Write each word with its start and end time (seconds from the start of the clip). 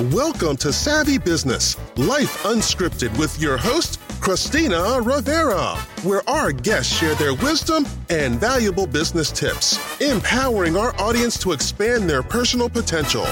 Welcome 0.00 0.56
to 0.58 0.72
Savvy 0.72 1.18
Business, 1.18 1.76
Life 1.96 2.44
Unscripted 2.44 3.18
with 3.18 3.36
your 3.40 3.56
host, 3.56 3.98
Christina 4.20 5.00
Rivera, 5.02 5.74
where 6.04 6.22
our 6.30 6.52
guests 6.52 6.96
share 6.96 7.16
their 7.16 7.34
wisdom 7.34 7.84
and 8.08 8.36
valuable 8.36 8.86
business 8.86 9.32
tips, 9.32 9.76
empowering 10.00 10.76
our 10.76 10.94
audience 11.00 11.36
to 11.38 11.50
expand 11.50 12.08
their 12.08 12.22
personal 12.22 12.68
potential. 12.68 13.26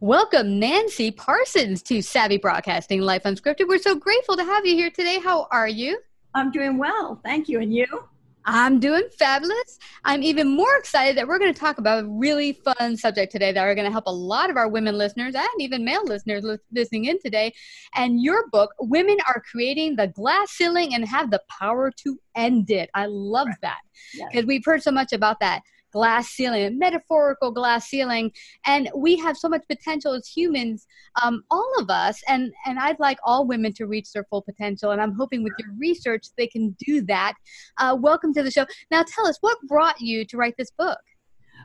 Welcome, 0.00 0.58
Nancy 0.58 1.10
Parsons, 1.10 1.82
to 1.82 2.00
Savvy 2.00 2.38
Broadcasting 2.38 3.02
Life 3.02 3.24
Unscripted. 3.24 3.68
We're 3.68 3.78
so 3.78 3.94
grateful 3.94 4.38
to 4.38 4.44
have 4.44 4.64
you 4.64 4.74
here 4.74 4.88
today. 4.88 5.20
How 5.20 5.48
are 5.50 5.68
you? 5.68 6.00
I'm 6.34 6.50
doing 6.50 6.78
well. 6.78 7.20
Thank 7.22 7.50
you. 7.50 7.60
And 7.60 7.74
you? 7.74 7.86
I'm 8.52 8.80
doing 8.80 9.04
fabulous. 9.16 9.78
I'm 10.04 10.24
even 10.24 10.48
more 10.48 10.74
excited 10.76 11.16
that 11.16 11.28
we're 11.28 11.38
going 11.38 11.54
to 11.54 11.58
talk 11.58 11.78
about 11.78 12.02
a 12.02 12.08
really 12.08 12.52
fun 12.52 12.96
subject 12.96 13.30
today 13.30 13.52
that 13.52 13.60
are 13.60 13.76
going 13.76 13.86
to 13.86 13.92
help 13.92 14.06
a 14.08 14.12
lot 14.12 14.50
of 14.50 14.56
our 14.56 14.68
women 14.68 14.98
listeners 14.98 15.36
and 15.36 15.46
even 15.60 15.84
male 15.84 16.04
listeners 16.04 16.44
listening 16.72 17.04
in 17.04 17.20
today. 17.20 17.52
And 17.94 18.20
your 18.20 18.48
book, 18.48 18.72
Women 18.80 19.18
Are 19.28 19.40
Creating 19.48 19.94
the 19.94 20.08
Glass 20.08 20.50
Ceiling 20.50 20.94
and 20.94 21.06
Have 21.06 21.30
the 21.30 21.40
Power 21.48 21.92
to 22.02 22.18
End 22.34 22.70
It. 22.70 22.90
I 22.92 23.06
love 23.06 23.46
right. 23.46 23.56
that 23.62 23.78
because 24.12 24.28
yes. 24.34 24.44
we've 24.46 24.64
heard 24.64 24.82
so 24.82 24.90
much 24.90 25.12
about 25.12 25.38
that 25.38 25.62
glass 25.92 26.28
ceiling, 26.28 26.78
metaphorical 26.78 27.50
glass 27.50 27.86
ceiling. 27.86 28.32
And 28.66 28.90
we 28.94 29.16
have 29.18 29.36
so 29.36 29.48
much 29.48 29.62
potential 29.68 30.12
as 30.14 30.26
humans, 30.26 30.86
um, 31.22 31.42
all 31.50 31.72
of 31.78 31.90
us. 31.90 32.20
And, 32.28 32.52
and 32.66 32.78
I'd 32.78 33.00
like 33.00 33.18
all 33.24 33.46
women 33.46 33.72
to 33.74 33.86
reach 33.86 34.12
their 34.12 34.24
full 34.24 34.42
potential. 34.42 34.90
And 34.90 35.00
I'm 35.00 35.14
hoping 35.14 35.42
with 35.42 35.52
your 35.58 35.68
research 35.78 36.26
they 36.36 36.46
can 36.46 36.76
do 36.84 37.02
that. 37.02 37.34
Uh, 37.78 37.96
welcome 37.98 38.32
to 38.34 38.42
the 38.42 38.50
show. 38.50 38.66
Now, 38.90 39.04
tell 39.06 39.26
us 39.26 39.38
what 39.40 39.58
brought 39.68 40.00
you 40.00 40.24
to 40.26 40.36
write 40.36 40.54
this 40.56 40.70
book? 40.70 40.98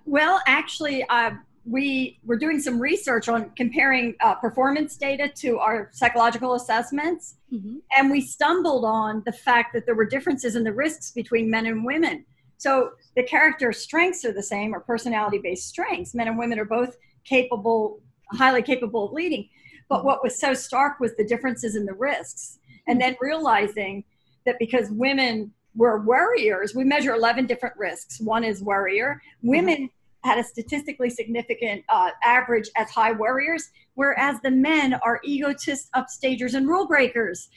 Well, 0.06 0.42
actually, 0.46 1.04
uh, 1.10 1.32
we 1.66 2.20
were 2.24 2.38
doing 2.38 2.60
some 2.60 2.80
research 2.80 3.28
on 3.28 3.50
comparing 3.58 4.16
uh, 4.22 4.36
performance 4.36 4.96
data 4.98 5.28
to 5.38 5.58
our 5.58 5.90
psychological 5.94 6.54
assessments. 6.54 7.38
Mm-hmm. 7.52 7.78
And 7.98 8.12
we 8.12 8.22
stumbled 8.22 8.86
on 8.86 9.24
the 9.26 9.32
fact 9.32 9.74
that 9.74 9.86
there 9.86 9.96
were 9.96 10.06
differences 10.06 10.56
in 10.56 10.64
the 10.64 10.74
risks 10.74 11.12
between 11.12 11.50
men 11.50 11.66
and 11.66 11.84
women. 11.84 12.26
So 12.58 12.92
the 13.16 13.24
character 13.24 13.72
strengths 13.72 14.26
are 14.26 14.32
the 14.32 14.44
same, 14.44 14.74
or 14.74 14.80
personality 14.80 15.40
based 15.40 15.68
strengths. 15.68 16.14
Men 16.14 16.28
and 16.28 16.38
women 16.38 16.60
are 16.60 16.66
both 16.66 16.98
capable, 17.24 18.00
highly 18.32 18.62
capable 18.62 19.08
of 19.08 19.14
leading. 19.14 19.50
But 19.90 20.04
what 20.04 20.24
was 20.24 20.40
so 20.40 20.54
stark 20.54 21.00
was 21.00 21.16
the 21.16 21.26
differences 21.26 21.76
in 21.76 21.86
the 21.86 21.94
risks. 21.94 22.60
And 22.88 23.00
then 23.00 23.16
realizing 23.20 24.04
that 24.46 24.60
because 24.60 24.90
women 24.92 25.52
were 25.76 26.02
worriers, 26.02 26.74
we 26.74 26.84
measure 26.84 27.14
11 27.14 27.46
different 27.48 27.76
risks. 27.78 28.22
One 28.22 28.44
is 28.44 28.62
worrier. 28.62 29.22
Women 29.42 29.90
had 30.24 30.40
a 30.40 30.44
statistically 30.44 31.10
significant 31.10 31.84
uh, 31.90 32.10
average 32.24 32.70
as 32.76 32.90
high 32.90 33.12
worriers, 33.12 33.70
whereas 33.94 34.40
the 34.42 34.52
men 34.52 34.96
are 35.04 35.20
egotists, 35.24 35.90
upstagers, 35.96 36.56
and 36.56 36.68
rule 36.68 36.88
breakers 36.88 37.50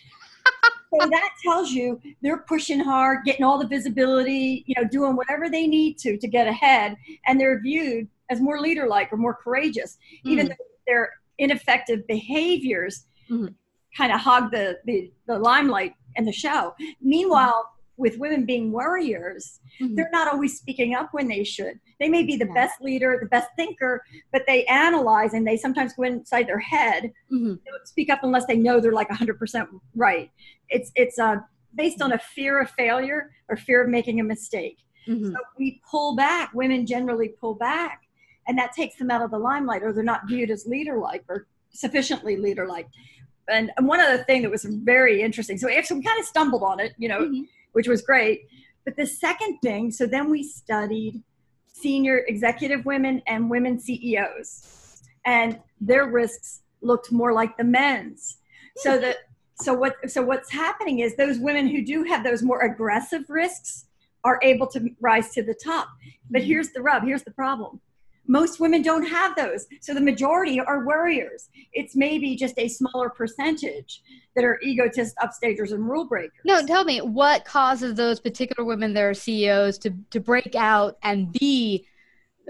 so 1.00 1.08
that 1.08 1.30
tells 1.42 1.70
you 1.70 2.00
they're 2.22 2.44
pushing 2.48 2.80
hard, 2.80 3.24
getting 3.24 3.44
all 3.44 3.58
the 3.58 3.66
visibility, 3.66 4.64
you 4.66 4.74
know, 4.76 4.88
doing 4.88 5.16
whatever 5.16 5.48
they 5.48 5.66
need 5.66 5.98
to 5.98 6.16
to 6.16 6.28
get 6.28 6.46
ahead, 6.46 6.96
and 7.26 7.40
they're 7.40 7.60
viewed 7.60 8.08
as 8.30 8.40
more 8.40 8.60
leader-like 8.60 9.12
or 9.12 9.16
more 9.16 9.34
courageous, 9.34 9.98
mm. 10.24 10.30
even 10.30 10.48
though 10.48 10.54
their 10.86 11.12
ineffective 11.38 12.06
behaviors 12.06 13.04
mm 13.30 13.54
kind 13.96 14.12
of 14.12 14.20
hog 14.20 14.50
the, 14.50 14.78
the 14.84 15.10
the 15.26 15.38
limelight 15.38 15.94
and 16.16 16.26
the 16.26 16.32
show. 16.32 16.74
Meanwhile, 17.00 17.64
with 17.98 18.16
women 18.16 18.46
being 18.46 18.72
worriers, 18.72 19.60
mm-hmm. 19.80 19.96
they're 19.96 20.08
not 20.12 20.32
always 20.32 20.56
speaking 20.56 20.94
up 20.94 21.08
when 21.12 21.28
they 21.28 21.42
should. 21.44 21.78
They 21.98 22.08
may 22.08 22.22
be 22.22 22.36
the 22.36 22.46
yeah. 22.46 22.54
best 22.54 22.80
leader, 22.80 23.18
the 23.20 23.28
best 23.28 23.48
thinker, 23.56 24.02
but 24.32 24.44
they 24.46 24.64
analyze 24.66 25.34
and 25.34 25.46
they 25.46 25.56
sometimes 25.56 25.92
go 25.92 26.04
inside 26.04 26.46
their 26.46 26.60
head. 26.60 27.12
Mm-hmm. 27.30 27.54
They 27.64 27.70
don't 27.70 27.86
speak 27.86 28.08
up 28.08 28.20
unless 28.22 28.46
they 28.46 28.56
know 28.56 28.80
they're 28.80 28.92
like 28.92 29.10
100% 29.10 29.66
right. 29.96 30.30
It's 30.70 30.92
it's 30.94 31.18
uh, 31.18 31.36
based 31.74 32.00
on 32.00 32.12
a 32.12 32.18
fear 32.18 32.60
of 32.62 32.70
failure 32.70 33.32
or 33.48 33.56
fear 33.56 33.82
of 33.82 33.90
making 33.90 34.20
a 34.20 34.24
mistake. 34.24 34.78
Mm-hmm. 35.08 35.32
So 35.32 35.36
we 35.58 35.80
pull 35.90 36.14
back. 36.14 36.54
Women 36.54 36.86
generally 36.86 37.30
pull 37.40 37.54
back, 37.54 38.02
and 38.46 38.56
that 38.58 38.72
takes 38.72 38.96
them 38.96 39.10
out 39.10 39.22
of 39.22 39.30
the 39.30 39.38
limelight, 39.38 39.82
or 39.82 39.92
they're 39.92 40.04
not 40.04 40.28
viewed 40.28 40.50
as 40.50 40.66
leader-like 40.66 41.24
or 41.28 41.46
sufficiently 41.70 42.36
leader-like. 42.36 42.86
And 43.48 43.72
and 43.76 43.88
one 43.88 44.00
other 44.00 44.22
thing 44.24 44.42
that 44.42 44.50
was 44.50 44.64
very 44.64 45.22
interesting. 45.22 45.56
So 45.58 45.68
actually, 45.68 46.00
we 46.00 46.04
kind 46.04 46.20
of 46.20 46.26
stumbled 46.26 46.62
on 46.62 46.78
it, 46.78 46.92
you 46.98 47.08
know, 47.08 47.22
mm-hmm 47.22 47.42
which 47.72 47.88
was 47.88 48.02
great. 48.02 48.42
But 48.84 48.96
the 48.96 49.06
second 49.06 49.58
thing, 49.58 49.90
so 49.90 50.06
then 50.06 50.30
we 50.30 50.42
studied 50.42 51.22
senior 51.72 52.24
executive 52.26 52.84
women 52.84 53.22
and 53.26 53.50
women 53.50 53.78
CEOs, 53.78 55.02
and 55.24 55.58
their 55.80 56.06
risks 56.06 56.62
looked 56.80 57.12
more 57.12 57.32
like 57.32 57.56
the 57.56 57.64
men's. 57.64 58.38
So 58.76 58.98
that 58.98 59.16
so 59.60 59.74
what 59.74 59.96
so 60.08 60.22
what's 60.22 60.50
happening 60.50 61.00
is 61.00 61.16
those 61.16 61.38
women 61.38 61.66
who 61.66 61.84
do 61.84 62.04
have 62.04 62.22
those 62.22 62.42
more 62.42 62.62
aggressive 62.62 63.28
risks 63.28 63.86
are 64.24 64.38
able 64.42 64.66
to 64.68 64.88
rise 65.00 65.32
to 65.32 65.42
the 65.42 65.54
top. 65.54 65.88
But 66.30 66.42
here's 66.42 66.70
the 66.70 66.82
rub. 66.82 67.04
Here's 67.04 67.24
the 67.24 67.32
problem. 67.32 67.80
Most 68.28 68.60
women 68.60 68.82
don't 68.82 69.06
have 69.06 69.34
those. 69.34 69.66
So 69.80 69.94
the 69.94 70.00
majority 70.00 70.60
are 70.60 70.84
worriers. 70.84 71.48
It's 71.72 71.96
maybe 71.96 72.36
just 72.36 72.58
a 72.58 72.68
smaller 72.68 73.08
percentage 73.08 74.02
that 74.36 74.44
are 74.44 74.60
egotists, 74.62 75.14
upstagers, 75.20 75.72
and 75.72 75.88
rule 75.88 76.04
breakers. 76.04 76.38
No, 76.44 76.64
tell 76.64 76.84
me 76.84 77.00
what 77.00 77.44
causes 77.44 77.94
those 77.94 78.20
particular 78.20 78.64
women 78.64 78.92
that 78.94 79.02
are 79.02 79.14
CEOs 79.14 79.78
to 79.78 79.94
to 80.10 80.20
break 80.20 80.54
out 80.54 80.98
and 81.02 81.32
be 81.32 81.86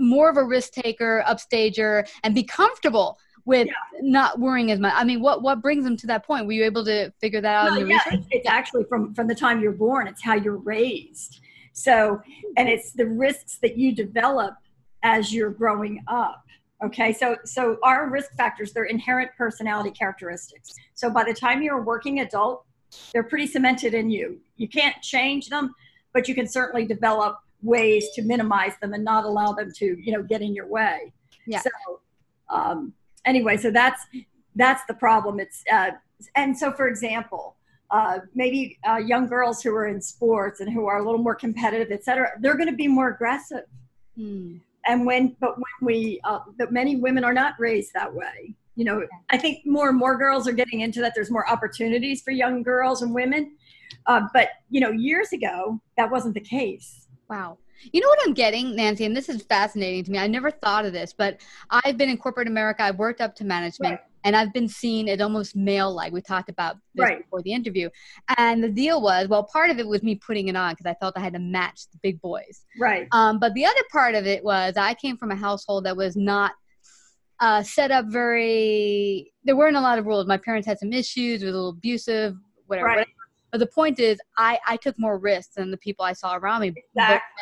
more 0.01 0.29
of 0.29 0.37
a 0.37 0.45
risk 0.45 0.73
taker, 0.73 1.25
upstager, 1.27 2.09
and 2.23 2.35
be 2.35 2.43
comfortable 2.43 3.19
with 3.45 3.69
not 4.03 4.39
worrying 4.39 4.71
as 4.71 4.79
much. 4.79 4.93
I 4.95 5.05
mean, 5.05 5.21
what 5.21 5.43
what 5.43 5.63
brings 5.63 5.85
them 5.85 5.97
to 5.97 6.07
that 6.09 6.27
point? 6.27 6.47
Were 6.47 6.53
you 6.53 6.65
able 6.65 6.85
to 6.85 7.11
figure 7.21 7.41
that 7.41 7.55
out 7.55 7.79
your 7.79 7.89
yeah, 7.89 7.95
research? 7.95 8.15
it's, 8.15 8.27
it's 8.31 8.49
actually 8.49 8.85
from 8.85 9.15
from 9.15 9.27
the 9.27 9.35
time 9.35 9.61
you're 9.61 9.73
born. 9.73 10.07
It's 10.07 10.23
how 10.23 10.35
you're 10.35 10.57
raised. 10.57 11.41
So, 11.73 12.21
and 12.57 12.69
it's 12.69 12.93
the 12.93 13.07
risks 13.07 13.59
that 13.63 13.79
you 13.79 13.95
develop 13.95 14.55
as 15.03 15.33
you're 15.33 15.51
growing 15.51 16.03
up. 16.09 16.45
Okay, 16.85 17.13
so 17.13 17.37
so 17.45 17.79
our 17.83 18.09
risk 18.09 18.33
factors 18.37 18.73
they're 18.73 18.85
inherent 18.85 19.31
personality 19.37 19.91
characteristics. 19.91 20.75
So 20.95 21.11
by 21.11 21.25
the 21.25 21.35
time 21.35 21.63
you're 21.63 21.79
a 21.79 21.83
working 21.83 22.21
adult, 22.21 22.65
they're 23.13 23.25
pretty 23.25 23.47
cemented 23.47 23.95
in 23.95 24.11
you. 24.11 24.41
You 24.57 24.69
can't 24.69 25.01
change 25.03 25.49
them, 25.49 25.75
but 26.13 26.29
you 26.29 26.35
can 26.35 26.47
certainly 26.47 26.87
develop 26.87 27.39
ways 27.63 28.11
to 28.15 28.23
minimize 28.23 28.75
them 28.81 28.93
and 28.93 29.05
not 29.05 29.25
allow 29.25 29.53
them 29.53 29.73
to 29.77 29.87
you 30.01 30.13
know 30.13 30.23
get 30.23 30.41
in 30.41 30.55
your 30.55 30.69
way. 30.69 31.13
Yeah. 31.47 31.63
So 31.63 32.01
um, 32.49 32.93
anyway, 33.25 33.57
so 33.57 33.71
that's 33.71 34.07
that's 34.55 34.83
the 34.87 34.95
problem. 34.95 35.41
It's 35.41 35.65
uh, 35.73 35.91
and 36.37 36.57
so 36.57 36.71
for 36.73 36.87
example, 36.87 37.57
uh, 37.91 38.21
maybe 38.35 38.79
uh, 38.89 38.99
young 38.99 39.27
girls 39.27 39.63
who 39.63 39.75
are 39.75 39.87
in 39.87 40.01
sports 40.01 40.61
and 40.61 40.73
who 40.73 40.87
are 40.87 40.99
a 40.99 41.05
little 41.05 41.23
more 41.23 41.35
competitive, 41.35 41.91
et 41.91 42.05
cetera, 42.05 42.33
they're 42.41 42.57
going 42.57 42.69
to 42.69 42.77
be 42.77 42.89
more 42.89 43.09
aggressive. 43.09 43.65
Hmm. 44.17 44.59
And 44.89 45.05
when, 45.07 45.37
but 45.39 45.57
when 45.57 45.65
we, 45.83 46.21
uh, 46.25 46.41
but 46.59 46.73
many 46.73 46.97
women 46.97 47.23
are 47.23 47.35
not 47.35 47.55
raised 47.59 47.93
that 47.95 48.13
way. 48.13 48.55
You 48.75 48.85
know, 48.85 49.07
I 49.31 49.37
think 49.37 49.67
more 49.67 49.89
and 49.89 49.99
more 49.99 50.17
girls 50.17 50.49
are 50.49 50.53
getting 50.53 50.81
into 50.81 51.01
that. 51.01 51.13
There's 51.15 51.31
more 51.31 51.49
opportunities 51.49 52.23
for 52.23 52.31
young 52.31 52.63
girls 52.63 53.03
and 53.03 53.15
women. 53.15 53.57
Uh, 54.07 54.23
but 54.33 54.49
you 54.71 54.81
know, 54.81 54.91
years 54.91 55.33
ago, 55.33 55.81
that 55.97 56.11
wasn't 56.11 56.35
the 56.35 56.41
case. 56.41 57.07
Wow. 57.29 57.59
You 57.93 58.01
know 58.01 58.09
what 58.09 58.19
I'm 58.27 58.35
getting, 58.35 58.75
Nancy, 58.75 59.05
and 59.05 59.17
this 59.17 59.29
is 59.29 59.43
fascinating 59.43 60.03
to 60.05 60.11
me. 60.11 60.19
I 60.19 60.27
never 60.27 60.51
thought 60.51 60.85
of 60.85 60.93
this, 60.93 61.13
but 61.13 61.41
I've 61.71 61.97
been 61.97 62.09
in 62.09 62.17
corporate 62.17 62.49
America. 62.49 62.83
I've 62.83 62.99
worked 62.99 63.21
up 63.21 63.37
to 63.37 63.45
management, 63.45 64.01
Right. 64.01 64.01
And 64.29 64.37
I've 64.37 64.53
been 64.53 64.69
seen 64.69 65.09
as 65.09 65.23
almost 65.23 65.57
male-like. 65.57 66.13
We 66.13 66.21
talked 66.21 66.51
about 66.51 66.77
this 66.95 67.05
Right. 67.05 67.23
before 67.23 67.41
the 67.41 67.53
interview, 67.55 67.89
and 68.37 68.63
the 68.63 68.69
deal 68.69 69.01
was, 69.01 69.27
well, 69.27 69.43
part 69.45 69.71
of 69.71 69.79
it 69.79 69.89
was 69.89 70.03
me 70.03 70.17
putting 70.17 70.49
it 70.49 70.55
on 70.57 70.75
because 70.75 70.85
I 70.85 70.95
felt 71.01 71.17
I 71.17 71.21
had 71.21 71.33
to 71.33 71.39
match 71.39 71.91
the 71.91 71.99
big 72.03 72.21
boys. 72.21 72.67
Right. 72.79 73.09
Um, 73.13 73.39
but 73.39 73.55
the 73.55 73.65
other 73.65 73.81
part 73.91 74.15
of 74.15 74.27
it 74.27 74.45
was 74.45 74.77
I 74.77 74.93
came 74.93 75.17
from 75.17 75.31
a 75.31 75.37
household 75.37 75.87
that 75.87 75.97
was 75.97 76.15
not 76.15 76.53
uh, 77.41 77.63
set 77.63 77.91
up 77.91 78.05
very. 78.09 79.33
There 79.45 79.57
weren't 79.57 79.77
a 79.77 79.81
lot 79.81 79.99
of 79.99 80.05
rules. 80.05 80.27
My 80.27 80.37
parents 80.37 80.67
had 80.67 80.79
some 80.79 80.93
issues, 80.93 81.43
was 81.43 81.55
a 81.55 81.57
little 81.57 81.71
abusive, 81.71 82.35
whatever. 82.67 82.87
Right. 82.87 82.97
whatever. 82.99 83.11
But 83.51 83.61
the 83.61 83.67
point 83.67 83.99
is, 83.99 84.19
I, 84.37 84.59
I 84.67 84.77
took 84.77 84.99
more 84.99 85.19
risks 85.19 85.55
than 85.55 85.71
the 85.71 85.77
people 85.79 86.05
I 86.05 86.13
saw 86.13 86.37
around 86.37 86.61
me, 86.61 86.69
Exactly. 86.69 86.95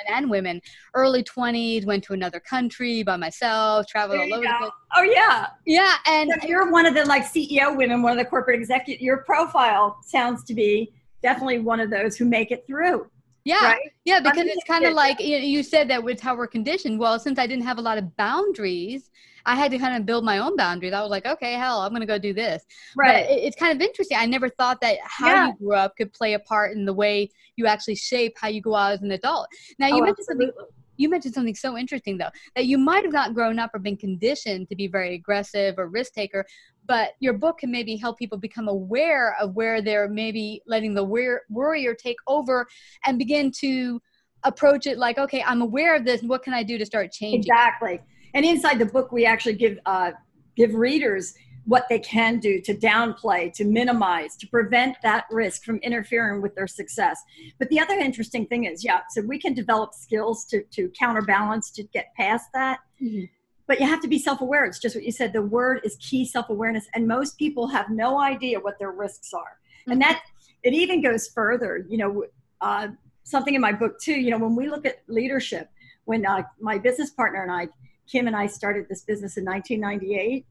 men 0.08 0.16
and 0.22 0.30
women. 0.30 0.60
Early 0.94 1.24
20s, 1.24 1.84
went 1.84 2.04
to 2.04 2.12
another 2.12 2.38
country 2.40 3.02
by 3.02 3.16
myself, 3.16 3.86
traveled 3.88 4.20
all 4.20 4.34
over 4.34 4.42
the 4.42 4.54
place. 4.58 4.70
Oh 4.96 5.02
yeah. 5.02 5.46
Yeah, 5.66 5.94
and 6.06 6.30
So 6.40 6.48
you're 6.48 6.70
one 6.70 6.86
of 6.86 6.94
the 6.94 7.04
like 7.06 7.24
CEO 7.24 7.76
women, 7.76 8.02
one 8.02 8.12
of 8.12 8.18
the 8.18 8.24
corporate 8.24 8.58
executive. 8.60 9.00
Your 9.02 9.18
profile 9.18 9.98
sounds 10.04 10.44
to 10.44 10.54
be 10.54 10.92
definitely 11.22 11.58
one 11.58 11.80
of 11.80 11.90
those 11.90 12.16
who 12.16 12.24
make 12.24 12.52
it 12.52 12.64
through. 12.66 13.10
yeah, 13.44 13.72
Right? 13.72 13.90
yeah, 14.04 14.20
because 14.20 14.36
mean, 14.44 14.48
it's 14.50 14.64
kind 14.64 14.84
of 14.84 14.92
like 14.94 15.18
you, 15.20 15.38
you 15.38 15.62
said 15.64 15.88
that 15.90 16.02
with 16.02 16.20
how 16.20 16.36
we're 16.36 16.46
conditioned. 16.46 16.98
Well, 17.00 17.18
since 17.18 17.38
I 17.38 17.46
didn't 17.48 17.64
have 17.64 17.78
a 17.78 17.82
lot 17.82 17.98
of 17.98 18.16
boundaries, 18.16 19.10
I 19.46 19.54
had 19.54 19.70
to 19.70 19.78
kind 19.78 19.96
of 19.96 20.04
build 20.04 20.24
my 20.24 20.38
own 20.38 20.56
boundaries. 20.56 20.92
I 20.92 21.00
was 21.00 21.10
like, 21.10 21.24
okay, 21.24 21.54
hell, 21.54 21.80
I'm 21.80 21.90
going 21.90 22.00
to 22.00 22.06
go 22.06 22.18
do 22.18 22.34
this. 22.34 22.64
But 22.96 23.30
it, 23.30 23.44
it's 23.44 23.56
kind 23.56 23.74
of 23.74 23.80
interesting. 23.80 24.18
I 24.18 24.26
never 24.26 24.48
thought 24.50 24.80
that 24.82 24.98
how 25.02 25.28
Yeah. 25.28 25.46
you 25.46 25.54
grew 25.56 25.74
up 25.74 25.96
could 25.96 26.12
play 26.12 26.34
a 26.34 26.38
part 26.40 26.72
in 26.76 26.84
the 26.84 26.92
way 26.92 27.30
you 27.56 27.66
actually 27.66 27.94
shape 27.94 28.34
how 28.40 28.48
you 28.48 28.60
go 28.60 28.74
out 28.74 28.92
as 28.92 29.02
an 29.02 29.12
adult. 29.12 29.46
Now, 29.78 29.86
you 29.86 29.94
Oh, 29.94 30.00
mentioned 30.02 30.26
something. 30.26 30.50
You 30.98 31.10
mentioned 31.10 31.34
something 31.34 31.54
so 31.54 31.76
interesting, 31.76 32.16
though, 32.16 32.30
that 32.54 32.64
you 32.64 32.78
might 32.78 33.04
have 33.04 33.12
not 33.12 33.34
grown 33.34 33.58
up 33.58 33.70
or 33.74 33.78
been 33.78 33.98
conditioned 33.98 34.70
to 34.70 34.74
be 34.74 34.88
very 34.88 35.14
aggressive 35.14 35.74
or 35.78 35.88
risk 35.88 36.14
taker, 36.14 36.44
but 36.86 37.10
your 37.20 37.34
book 37.34 37.58
can 37.58 37.70
maybe 37.70 37.96
help 37.96 38.18
people 38.18 38.38
become 38.38 38.66
aware 38.66 39.36
of 39.38 39.54
where 39.54 39.82
they're 39.82 40.08
maybe 40.08 40.62
letting 40.66 40.94
the 40.94 41.04
wor- 41.04 41.42
worrier 41.50 41.94
take 41.94 42.16
over 42.26 42.66
and 43.04 43.18
begin 43.18 43.52
to 43.60 44.00
approach 44.44 44.86
it 44.86 44.96
like, 44.96 45.18
okay, 45.18 45.42
I'm 45.42 45.60
aware 45.60 45.94
of 45.94 46.06
this. 46.06 46.22
What 46.22 46.42
can 46.42 46.54
I 46.54 46.62
do 46.62 46.78
to 46.78 46.86
start 46.86 47.12
changing? 47.12 47.40
Exactly. 47.42 48.00
And 48.36 48.44
inside 48.44 48.78
the 48.78 48.84
book, 48.84 49.12
we 49.12 49.24
actually 49.24 49.54
give 49.54 49.78
uh, 49.86 50.12
give 50.56 50.74
readers 50.74 51.34
what 51.64 51.86
they 51.88 51.98
can 51.98 52.38
do 52.38 52.60
to 52.60 52.74
downplay, 52.74 53.50
to 53.54 53.64
minimize, 53.64 54.36
to 54.36 54.46
prevent 54.46 54.96
that 55.02 55.24
risk 55.30 55.64
from 55.64 55.78
interfering 55.78 56.42
with 56.42 56.54
their 56.54 56.66
success. 56.66 57.20
But 57.58 57.70
the 57.70 57.80
other 57.80 57.94
interesting 57.94 58.46
thing 58.46 58.64
is, 58.64 58.84
yeah, 58.84 59.00
so 59.08 59.22
we 59.22 59.40
can 59.40 59.54
develop 59.54 59.94
skills 59.94 60.44
to 60.50 60.62
to 60.64 60.90
counterbalance 60.90 61.70
to 61.72 61.82
get 61.82 62.12
past 62.14 62.50
that. 62.52 62.80
Mhm. 63.00 63.30
But 63.66 63.80
you 63.80 63.86
have 63.86 64.02
to 64.02 64.08
be 64.08 64.18
self-aware. 64.18 64.66
It's 64.66 64.78
just 64.78 64.94
what 64.94 65.04
you 65.04 65.12
said. 65.12 65.32
The 65.32 65.42
word 65.42 65.80
is 65.82 65.96
key 65.96 66.26
self-awareness, 66.26 66.86
and 66.94 67.08
most 67.08 67.38
people 67.38 67.68
have 67.68 67.88
no 67.88 68.20
idea 68.20 68.60
what 68.60 68.78
their 68.78 68.92
risks 68.92 69.32
are. 69.32 69.58
And 69.86 69.98
that 70.02 70.22
it 70.62 70.74
even 70.74 71.00
goes 71.00 71.26
further. 71.26 71.86
You 71.88 71.96
know, 71.96 72.24
uh, 72.60 72.88
something 73.22 73.54
in 73.54 73.62
my 73.62 73.72
book 73.72 73.98
too. 73.98 74.18
You 74.24 74.30
know, 74.32 74.38
when 74.38 74.54
we 74.54 74.68
look 74.68 74.84
at 74.84 74.96
leadership, 75.08 75.70
when 76.04 76.26
uh, 76.26 76.42
my 76.60 76.76
business 76.76 77.10
partner 77.10 77.42
and 77.42 77.50
I, 77.50 77.68
Kim 78.10 78.26
and 78.26 78.36
I, 78.36 78.46
started 78.46 78.86
this 78.88 79.02
business 79.02 79.36
in 79.36 79.44
1998, 79.44 80.46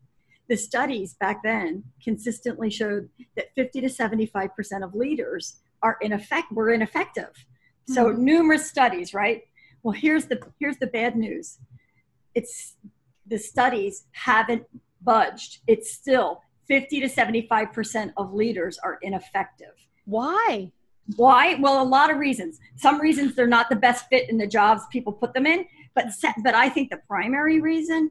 the 0.48 0.58
studies 0.58 1.16
back 1.16 1.42
then 1.44 1.84
consistently 2.04 2.70
showed 2.70 3.10
that 3.36 3.54
50 3.56 3.82
to 3.82 3.90
75 3.90 4.56
percent 4.56 4.84
of 4.84 4.94
leaders 4.94 5.60
are 5.82 5.98
in 6.02 6.14
effect 6.14 6.52
were 6.52 6.72
ineffective. 6.72 7.46
So 7.88 8.12
hmm. 8.12 8.24
numerous 8.24 8.68
studies, 8.68 9.14
right? 9.14 9.44
Well, 9.84 9.94
here's 9.94 10.26
the 10.26 10.40
here's 10.60 10.78
the 10.78 10.88
bad 10.88 11.16
news. 11.16 11.60
It's 12.34 12.76
the 13.28 13.38
studies 13.38 14.06
haven't 14.12 14.64
budged. 15.02 15.60
It's 15.68 15.92
still 15.94 16.42
50 16.68 17.02
to 17.02 17.10
75 17.10 17.72
percent 17.72 18.12
of 18.18 18.34
leaders 18.34 18.78
are 18.84 18.98
ineffective. 19.02 19.74
Why? 20.06 20.72
Why? 21.16 21.56
Well, 21.56 21.82
a 21.82 21.86
lot 21.86 22.10
of 22.10 22.18
reasons. 22.18 22.60
Some 22.78 23.00
reasons 23.00 23.36
they're 23.36 23.48
not 23.48 23.70
the 23.70 23.76
best 23.76 24.08
fit 24.10 24.30
in 24.30 24.38
the 24.38 24.48
jobs 24.48 24.84
people 24.92 25.14
put 25.14 25.34
them 25.34 25.46
in, 25.46 25.66
but 25.94 26.08
but 26.44 26.56
I 26.56 26.70
think 26.70 26.90
the 26.90 27.00
primary 27.08 27.62
reason 27.62 28.10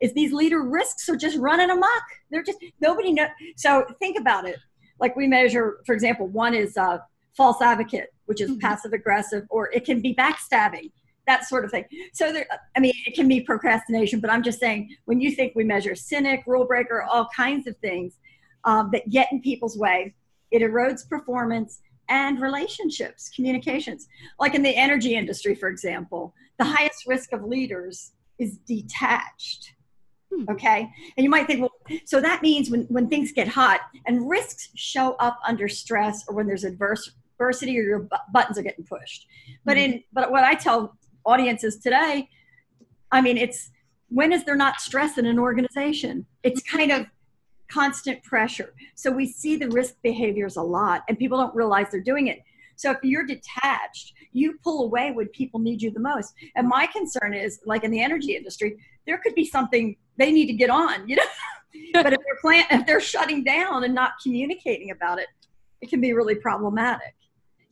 is 0.00 0.12
these 0.12 0.32
leader 0.32 0.62
risks 0.62 1.08
are 1.08 1.16
just 1.16 1.38
running 1.38 1.70
amok. 1.70 2.02
They're 2.30 2.42
just 2.42 2.58
nobody 2.80 3.12
know. 3.12 3.28
So 3.56 3.86
think 3.98 4.18
about 4.18 4.46
it. 4.46 4.58
Like 5.00 5.16
we 5.16 5.26
measure, 5.26 5.78
for 5.86 5.94
example, 5.94 6.26
one 6.26 6.54
is 6.54 6.76
uh, 6.76 6.98
false 7.36 7.60
advocate, 7.62 8.12
which 8.26 8.40
is 8.40 8.56
passive 8.60 8.92
aggressive, 8.92 9.46
or 9.50 9.70
it 9.72 9.84
can 9.84 10.00
be 10.00 10.14
backstabbing, 10.14 10.90
that 11.26 11.46
sort 11.46 11.64
of 11.64 11.70
thing. 11.70 11.84
So 12.12 12.32
there, 12.32 12.46
I 12.76 12.80
mean, 12.80 12.92
it 13.06 13.14
can 13.14 13.26
be 13.26 13.40
procrastination, 13.40 14.20
but 14.20 14.30
I'm 14.30 14.42
just 14.42 14.60
saying 14.60 14.94
when 15.06 15.20
you 15.20 15.32
think 15.32 15.54
we 15.54 15.64
measure 15.64 15.94
cynic, 15.94 16.44
rule 16.46 16.64
breaker, 16.64 17.02
all 17.02 17.28
kinds 17.34 17.66
of 17.66 17.76
things 17.78 18.18
um, 18.64 18.90
that 18.92 19.08
get 19.10 19.32
in 19.32 19.40
people's 19.40 19.76
way, 19.76 20.14
it 20.50 20.62
erodes 20.62 21.08
performance 21.08 21.80
and 22.08 22.40
relationships, 22.40 23.30
communications. 23.34 24.08
Like 24.38 24.54
in 24.54 24.62
the 24.62 24.74
energy 24.74 25.14
industry, 25.14 25.54
for 25.54 25.68
example, 25.68 26.34
the 26.58 26.64
highest 26.64 27.06
risk 27.06 27.32
of 27.32 27.44
leaders 27.44 28.12
is 28.38 28.58
detached. 28.58 29.74
Hmm. 30.32 30.44
Okay. 30.50 30.90
And 31.16 31.24
you 31.24 31.30
might 31.30 31.46
think, 31.46 31.60
well, 31.60 31.72
so 32.04 32.20
that 32.20 32.42
means 32.42 32.70
when, 32.70 32.82
when 32.84 33.08
things 33.08 33.32
get 33.32 33.48
hot 33.48 33.80
and 34.06 34.28
risks 34.28 34.70
show 34.74 35.14
up 35.14 35.38
under 35.46 35.68
stress 35.68 36.24
or 36.28 36.34
when 36.34 36.46
there's 36.46 36.64
adverse 36.64 37.10
adversity 37.34 37.78
or 37.78 37.82
your 37.82 38.00
bu- 38.00 38.16
buttons 38.32 38.58
are 38.58 38.62
getting 38.62 38.84
pushed. 38.84 39.26
But 39.64 39.76
hmm. 39.76 39.84
in 39.84 40.04
but 40.12 40.30
what 40.30 40.44
I 40.44 40.54
tell 40.54 40.96
audiences 41.24 41.78
today, 41.78 42.28
I 43.10 43.20
mean, 43.20 43.38
it's 43.38 43.70
when 44.08 44.32
is 44.32 44.44
there 44.44 44.56
not 44.56 44.80
stress 44.80 45.18
in 45.18 45.26
an 45.26 45.38
organization? 45.38 46.26
It's 46.42 46.62
mm-hmm. 46.62 46.76
kind 46.76 46.92
of 46.92 47.06
constant 47.74 48.22
pressure. 48.22 48.72
So 48.94 49.10
we 49.10 49.26
see 49.26 49.56
the 49.56 49.68
risk 49.68 49.94
behaviors 50.02 50.56
a 50.56 50.62
lot 50.62 51.02
and 51.08 51.18
people 51.18 51.38
don't 51.38 51.54
realize 51.54 51.88
they're 51.90 52.00
doing 52.00 52.28
it. 52.28 52.40
So 52.76 52.92
if 52.92 52.98
you're 53.02 53.26
detached, 53.26 54.14
you 54.32 54.58
pull 54.62 54.84
away 54.84 55.10
when 55.10 55.28
people 55.28 55.60
need 55.60 55.82
you 55.82 55.90
the 55.90 56.00
most. 56.00 56.34
And 56.56 56.68
my 56.68 56.86
concern 56.86 57.34
is 57.34 57.60
like 57.66 57.84
in 57.84 57.90
the 57.90 58.00
energy 58.00 58.36
industry, 58.36 58.76
there 59.06 59.18
could 59.18 59.34
be 59.34 59.44
something 59.44 59.96
they 60.16 60.32
need 60.32 60.46
to 60.46 60.52
get 60.52 60.70
on, 60.70 61.08
you 61.08 61.16
know. 61.16 61.22
but 61.94 62.12
if 62.12 62.20
they're 62.24 62.40
plant 62.40 62.66
if 62.70 62.86
they're 62.86 63.00
shutting 63.00 63.42
down 63.42 63.84
and 63.84 63.94
not 63.94 64.12
communicating 64.22 64.90
about 64.90 65.18
it, 65.18 65.26
it 65.80 65.90
can 65.90 66.00
be 66.00 66.12
really 66.12 66.36
problematic. 66.36 67.14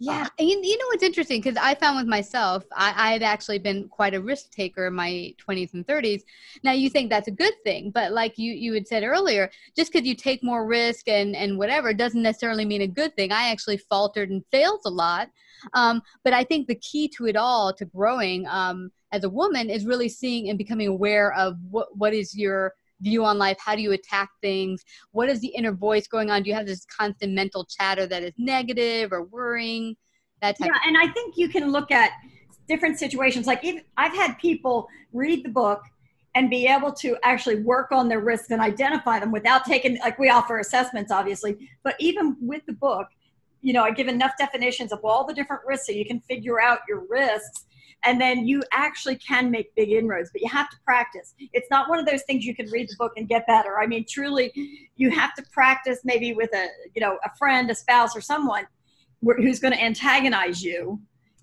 Yeah, 0.05 0.27
and 0.37 0.49
you, 0.49 0.61
you 0.61 0.77
know 0.79 0.87
what's 0.89 1.05
interesting 1.05 1.41
because 1.41 1.57
I 1.57 1.77
found 1.77 1.97
with 1.97 2.09
myself, 2.09 2.65
I, 2.75 2.93
I 2.97 3.13
had 3.13 3.23
actually 3.23 3.61
been 3.61 3.89
quite 3.89 4.15
a 4.15 4.21
risk 4.21 4.51
taker 4.51 4.89
in 4.89 4.95
my 4.95 5.33
20s 5.39 5.75
and 5.75 5.87
30s. 5.87 6.23
Now 6.65 6.73
you 6.73 6.91
think 6.91 7.09
that's 7.09 7.29
a 7.29 7.33
good 7.33 7.55
thing, 7.63 7.93
but 7.93 8.11
like 8.11 8.37
you 8.37 8.53
you 8.53 8.73
had 8.73 8.89
said 8.89 9.05
earlier, 9.05 9.49
just 9.77 9.93
because 9.93 10.05
you 10.05 10.17
take 10.17 10.43
more 10.43 10.67
risk 10.67 11.07
and 11.07 11.37
and 11.37 11.57
whatever 11.57 11.95
doesn't 11.95 12.21
necessarily 12.21 12.65
mean 12.65 12.83
a 12.83 12.89
good 12.89 13.15
thing. 13.15 13.31
I 13.31 13.51
actually 13.51 13.77
faltered 13.77 14.29
and 14.29 14.43
failed 14.51 14.81
a 14.87 14.91
lot, 14.91 15.29
um, 15.73 16.03
but 16.25 16.33
I 16.33 16.43
think 16.43 16.67
the 16.67 16.75
key 16.75 17.07
to 17.17 17.29
it 17.29 17.37
all, 17.37 17.73
to 17.73 17.85
growing 17.85 18.45
um, 18.49 18.91
as 19.13 19.23
a 19.23 19.31
woman, 19.31 19.71
is 19.71 19.87
really 19.87 20.09
seeing 20.09 20.49
and 20.49 20.59
becoming 20.59 20.89
aware 20.89 21.33
of 21.35 21.59
what 21.71 21.97
what 21.97 22.13
is 22.13 22.37
your 22.37 22.75
view 23.03 23.25
on 23.25 23.39
life? 23.39 23.59
How 23.61 23.75
do 23.75 23.83
you 23.83 23.93
attack 23.93 24.31
things? 24.41 24.85
What 25.11 25.29
is 25.29 25.41
the 25.41 25.49
inner 25.49 25.73
voice 25.73 26.07
going 26.07 26.31
on? 26.31 26.43
Do 26.43 26.51
you 26.51 26.57
have 26.57 26.67
this 26.67 26.87
constant 26.87 27.33
mental 27.33 27.65
chatter 27.65 28.07
that 28.07 28.23
is 28.23 28.33
negative 28.39 29.13
or 29.13 29.25
worrying? 29.25 29.97
That 30.41 30.59
type 30.59 30.71
yeah, 30.73 30.81
and 30.89 30.97
I 30.97 31.13
think 31.13 31.37
you 31.37 31.49
can 31.49 31.71
look 31.71 31.91
at 31.91 32.11
different 32.69 32.99
situations. 32.99 33.47
Like 33.47 33.65
even, 33.65 33.83
I've 33.97 34.15
had 34.15 34.39
people 34.39 34.89
read 35.13 35.45
the 35.45 35.51
book 35.51 35.83
and 36.35 36.49
be 36.49 36.67
able 36.67 36.93
to 36.93 37.17
actually 37.23 37.57
work 37.57 37.93
on 37.93 38.09
their 38.09 38.21
risks 38.21 38.51
and 38.51 38.61
identify 38.61 39.19
them 39.21 39.31
without 39.31 39.65
taking 39.65 39.99
like 39.99 40.19
we 40.19 40.29
offer 40.31 40.59
assessments 40.59 41.13
obviously 41.13 41.69
but 41.83 41.95
even 41.99 42.37
with 42.41 42.65
the 42.67 42.73
book 42.73 43.09
you 43.61 43.73
know 43.73 43.83
i 43.83 43.91
give 43.91 44.09
enough 44.09 44.33
definitions 44.39 44.93
of 44.93 45.01
all 45.05 45.27
the 45.27 45.35
different 45.35 45.63
risks 45.67 45.87
so 45.87 45.93
you 45.93 46.07
can 46.07 46.21
figure 46.21 46.61
out 46.61 46.79
your 46.89 47.05
risks 47.09 47.67
and 48.05 48.21
then 48.21 48.47
you 48.47 48.63
actually 48.73 49.17
can 49.17 49.51
make 49.51 49.75
big 49.75 49.91
inroads 49.91 50.31
but 50.33 50.43
you 50.43 50.49
have 50.49 50.69
to 50.71 50.77
practice. 50.85 51.35
It's 51.53 51.69
not 51.71 51.89
one 51.89 51.99
of 51.99 52.07
those 52.07 52.23
things 52.23 52.45
you 52.45 52.55
can 52.55 52.69
read 52.71 52.89
the 52.89 52.97
book 52.99 53.13
and 53.17 53.29
get 53.29 53.47
better. 53.47 53.79
I 53.81 53.87
mean 53.87 54.05
truly 54.09 54.53
you 54.97 55.11
have 55.11 55.35
to 55.35 55.43
practice 55.53 56.01
maybe 56.05 56.33
with 56.35 56.51
a 56.55 56.67
you 56.95 57.01
know 57.01 57.19
a 57.25 57.37
friend 57.37 57.71
a 57.71 57.75
spouse 57.75 58.17
or 58.17 58.21
someone 58.21 58.67
who's 59.23 59.61
going 59.61 59.73
to 59.73 59.83
antagonize 59.83 60.63
you 60.63 61.01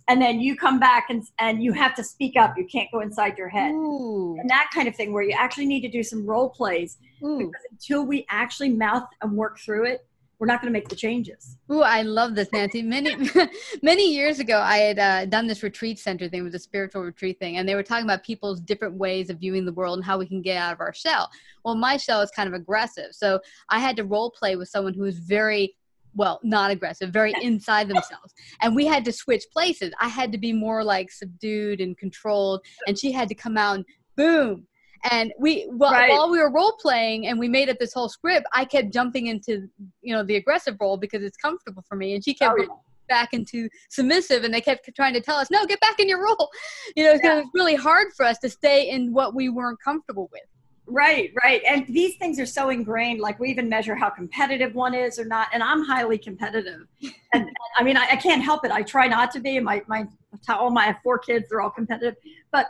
and 0.09 0.19
then 0.19 0.39
you 0.41 0.55
come 0.55 0.79
back 0.79 1.11
and, 1.11 1.23
and 1.37 1.63
you 1.63 1.71
have 1.71 1.93
to 1.93 2.03
speak 2.03 2.35
up. 2.35 2.57
You 2.57 2.65
can't 2.65 2.89
go 2.91 3.01
inside 3.01 3.37
your 3.37 3.47
head. 3.47 3.71
Ooh. 3.71 4.35
and 4.39 4.49
that 4.49 4.71
kind 4.73 4.87
of 4.87 4.95
thing 4.95 5.13
where 5.13 5.21
you 5.21 5.35
actually 5.37 5.67
need 5.67 5.81
to 5.81 5.87
do 5.87 6.01
some 6.01 6.25
role 6.25 6.49
plays. 6.49 6.97
Ooh. 7.23 7.37
because 7.37 7.61
until 7.71 8.05
we 8.05 8.25
actually 8.29 8.69
mouth 8.69 9.07
and 9.21 9.33
work 9.33 9.59
through 9.59 9.85
it 9.85 10.07
we're 10.39 10.47
not 10.47 10.61
going 10.61 10.71
to 10.71 10.77
make 10.77 10.87
the 10.87 10.95
changes. 10.95 11.57
Oh, 11.69 11.81
I 11.81 12.01
love 12.01 12.33
this, 12.33 12.47
Nancy. 12.53 12.81
Many, 12.81 13.29
many 13.83 14.13
years 14.13 14.39
ago, 14.39 14.59
I 14.59 14.77
had 14.77 14.99
uh, 14.99 15.25
done 15.25 15.47
this 15.47 15.63
retreat 15.63 15.99
center 15.99 16.29
thing 16.29 16.39
it 16.39 16.43
was 16.43 16.55
a 16.55 16.59
spiritual 16.59 17.03
retreat 17.03 17.39
thing, 17.39 17.57
and 17.57 17.67
they 17.67 17.75
were 17.75 17.83
talking 17.83 18.05
about 18.05 18.23
people's 18.23 18.61
different 18.61 18.95
ways 18.95 19.29
of 19.29 19.39
viewing 19.39 19.65
the 19.65 19.73
world 19.73 19.97
and 19.97 20.05
how 20.05 20.17
we 20.17 20.25
can 20.25 20.41
get 20.41 20.55
out 20.55 20.71
of 20.73 20.79
our 20.79 20.93
shell. 20.93 21.29
Well, 21.65 21.75
my 21.75 21.97
shell 21.97 22.21
is 22.21 22.31
kind 22.31 22.47
of 22.47 22.53
aggressive, 22.53 23.09
so 23.11 23.41
I 23.69 23.79
had 23.79 23.97
to 23.97 24.05
role 24.05 24.31
play 24.31 24.55
with 24.55 24.69
someone 24.69 24.93
who 24.93 25.03
was 25.03 25.19
very 25.19 25.75
well, 26.15 26.39
not 26.41 26.71
aggressive, 26.71 27.11
very 27.11 27.33
inside 27.41 27.87
themselves. 27.87 28.33
And 28.61 28.75
we 28.75 28.85
had 28.85 29.03
to 29.05 29.11
switch 29.11 29.43
places. 29.51 29.91
I 29.99 30.07
had 30.07 30.31
to 30.31 30.37
be 30.37 30.53
more 30.53 30.83
like 30.83 31.11
subdued 31.11 31.81
and 31.81 31.97
controlled, 31.97 32.61
and 32.87 32.97
she 32.97 33.11
had 33.11 33.27
to 33.27 33.35
come 33.35 33.57
out 33.57 33.75
and 33.75 33.85
boom, 34.15 34.67
and 35.11 35.33
we 35.39 35.67
well, 35.71 35.91
right. 35.91 36.09
while 36.09 36.29
we 36.29 36.39
were 36.39 36.51
role 36.51 36.77
playing 36.81 37.27
and 37.27 37.39
we 37.39 37.47
made 37.47 37.69
up 37.69 37.77
this 37.79 37.93
whole 37.93 38.09
script 38.09 38.45
i 38.53 38.65
kept 38.65 38.91
jumping 38.91 39.27
into 39.27 39.67
you 40.01 40.13
know 40.13 40.23
the 40.23 40.35
aggressive 40.35 40.75
role 40.79 40.97
because 40.97 41.23
it's 41.23 41.37
comfortable 41.37 41.83
for 41.87 41.95
me 41.95 42.15
and 42.15 42.23
she 42.23 42.33
kept 42.33 42.59
oh, 42.59 42.81
back 43.07 43.33
into 43.33 43.67
submissive 43.89 44.43
and 44.43 44.53
they 44.53 44.61
kept 44.61 44.89
trying 44.95 45.13
to 45.13 45.21
tell 45.21 45.37
us 45.37 45.49
no 45.51 45.65
get 45.65 45.79
back 45.79 45.99
in 45.99 46.07
your 46.07 46.23
role 46.23 46.49
you 46.95 47.03
know 47.03 47.17
yeah. 47.23 47.39
it's 47.39 47.49
really 47.53 47.75
hard 47.75 48.07
for 48.15 48.25
us 48.25 48.37
to 48.37 48.49
stay 48.49 48.89
in 48.89 49.13
what 49.13 49.33
we 49.33 49.49
weren't 49.49 49.79
comfortable 49.81 50.29
with 50.31 50.43
Right, 50.91 51.31
right. 51.43 51.61
And 51.67 51.85
these 51.87 52.15
things 52.15 52.39
are 52.39 52.45
so 52.45 52.69
ingrained. 52.69 53.19
Like 53.19 53.39
we 53.39 53.49
even 53.49 53.69
measure 53.69 53.95
how 53.95 54.09
competitive 54.09 54.73
one 54.73 54.95
is 54.95 55.19
or 55.19 55.25
not. 55.25 55.47
And 55.53 55.61
I'm 55.61 55.83
highly 55.85 56.17
competitive. 56.17 56.87
And 57.31 57.47
I 57.77 57.83
mean, 57.83 57.95
I, 57.95 58.07
I, 58.13 58.15
can't 58.15 58.41
help 58.41 58.65
it. 58.65 58.71
I 58.71 58.81
try 58.81 59.07
not 59.07 59.29
to 59.33 59.39
be. 59.39 59.59
My, 59.59 59.83
my, 59.85 60.07
all 60.47 60.71
my 60.71 60.97
four 61.03 61.19
kids, 61.19 61.45
they're 61.47 61.61
all 61.61 61.69
competitive. 61.69 62.15
But 62.51 62.65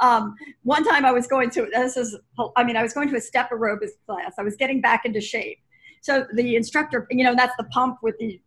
um, 0.00 0.34
one 0.62 0.84
time 0.84 1.04
I 1.04 1.12
was 1.12 1.26
going 1.26 1.50
to, 1.50 1.68
this 1.72 1.96
is, 1.96 2.16
I 2.56 2.64
mean, 2.64 2.76
I 2.76 2.82
was 2.82 2.92
going 2.92 3.08
to 3.10 3.16
a 3.16 3.20
step 3.20 3.50
aerobics 3.50 3.90
class. 4.06 4.34
I 4.38 4.42
was 4.42 4.56
getting 4.56 4.80
back 4.80 5.04
into 5.04 5.20
shape. 5.20 5.58
So 6.02 6.26
the 6.34 6.56
instructor, 6.56 7.06
you 7.10 7.24
know, 7.24 7.34
that's 7.34 7.56
the 7.56 7.64
pump 7.64 7.98
with 8.02 8.16
the 8.18 8.40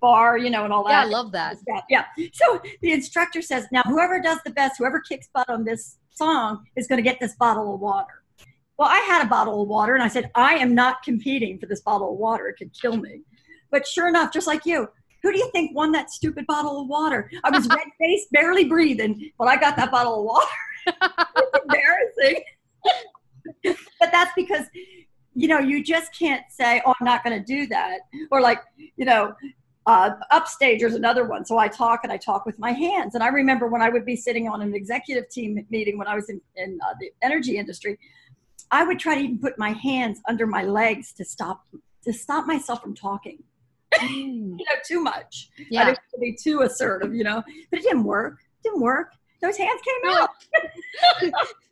bar, 0.00 0.38
you 0.38 0.50
know, 0.50 0.64
and 0.64 0.72
all 0.72 0.84
that. 0.84 0.90
Yeah, 0.90 1.00
I 1.02 1.04
love 1.04 1.32
that. 1.32 1.56
Yeah. 1.88 2.04
So 2.32 2.60
the 2.82 2.92
instructor 2.92 3.42
says, 3.42 3.66
now 3.72 3.82
whoever 3.82 4.20
does 4.20 4.38
the 4.44 4.50
best, 4.50 4.76
whoever 4.78 5.00
kicks 5.00 5.28
butt 5.32 5.48
on 5.48 5.64
this 5.64 5.98
song 6.10 6.64
is 6.76 6.86
going 6.86 6.98
to 6.98 7.08
get 7.08 7.20
this 7.20 7.34
bottle 7.36 7.74
of 7.74 7.80
water. 7.80 8.24
Well, 8.78 8.88
I 8.88 8.98
had 9.00 9.24
a 9.24 9.28
bottle 9.28 9.62
of 9.62 9.68
water 9.68 9.94
and 9.94 10.02
I 10.02 10.08
said, 10.08 10.30
I 10.34 10.54
am 10.54 10.74
not 10.74 11.02
competing 11.02 11.58
for 11.58 11.66
this 11.66 11.80
bottle 11.80 12.12
of 12.12 12.18
water. 12.18 12.48
It 12.48 12.56
could 12.58 12.72
kill 12.80 12.96
me. 12.96 13.22
But 13.70 13.86
sure 13.86 14.08
enough, 14.08 14.32
just 14.32 14.46
like 14.46 14.64
you, 14.64 14.88
who 15.22 15.32
do 15.32 15.38
you 15.38 15.50
think 15.50 15.74
won 15.74 15.92
that 15.92 16.10
stupid 16.10 16.46
bottle 16.46 16.82
of 16.82 16.88
water? 16.88 17.30
I 17.42 17.50
was 17.50 17.66
red 17.70 17.86
faced, 18.00 18.30
barely 18.30 18.64
breathing, 18.64 19.30
but 19.38 19.48
I 19.48 19.56
got 19.56 19.76
that 19.76 19.90
bottle 19.90 20.20
of 20.20 20.24
water. 20.24 20.46
It's 20.86 21.58
embarrassing. 21.62 22.42
but 23.64 24.10
that's 24.12 24.32
because 24.36 24.66
you 25.34 25.48
know 25.48 25.58
you 25.58 25.82
just 25.82 26.16
can't 26.18 26.42
say 26.50 26.82
oh 26.84 26.94
i'm 27.00 27.04
not 27.04 27.24
going 27.24 27.38
to 27.38 27.44
do 27.44 27.66
that. 27.68 28.00
Or 28.30 28.40
like 28.40 28.60
you 28.96 29.04
know 29.04 29.34
uh, 29.86 30.10
upstage 30.30 30.80
there's 30.80 30.94
another 30.94 31.24
one. 31.26 31.44
So 31.44 31.58
i 31.58 31.68
talk 31.68 32.00
and 32.02 32.12
i 32.12 32.16
talk 32.16 32.44
with 32.44 32.58
my 32.58 32.72
hands. 32.72 33.14
And 33.14 33.22
i 33.22 33.28
remember 33.28 33.68
when 33.68 33.80
i 33.80 33.88
would 33.88 34.04
be 34.04 34.16
sitting 34.16 34.48
on 34.48 34.60
an 34.62 34.74
executive 34.74 35.28
team 35.30 35.64
meeting 35.70 35.96
when 35.98 36.08
i 36.08 36.14
was 36.14 36.28
in, 36.28 36.40
in 36.56 36.78
uh, 36.86 36.94
the 37.00 37.10
energy 37.22 37.56
industry 37.56 37.98
i 38.70 38.84
would 38.84 38.98
try 38.98 39.14
to 39.14 39.20
even 39.20 39.38
put 39.38 39.58
my 39.58 39.70
hands 39.70 40.20
under 40.28 40.46
my 40.46 40.62
legs 40.62 41.12
to 41.12 41.24
stop 41.24 41.64
to 42.04 42.12
stop 42.12 42.46
myself 42.46 42.82
from 42.82 42.94
talking. 42.94 43.42
Mm. 43.94 44.08
you 44.58 44.64
know 44.68 44.76
too 44.86 45.00
much. 45.00 45.50
Yeah. 45.70 45.82
i 45.82 45.84
didn't 45.86 45.98
want 45.98 46.12
to 46.14 46.20
be 46.20 46.36
too 46.40 46.62
assertive 46.62 47.14
you 47.14 47.24
know 47.24 47.42
but 47.70 47.78
it 47.78 47.82
didn't 47.82 48.04
work. 48.04 48.38
It 48.58 48.68
didn't 48.68 48.80
work 48.80 49.12
those 49.40 49.56
hands 49.56 49.80
came 49.82 50.12
out. 50.12 50.30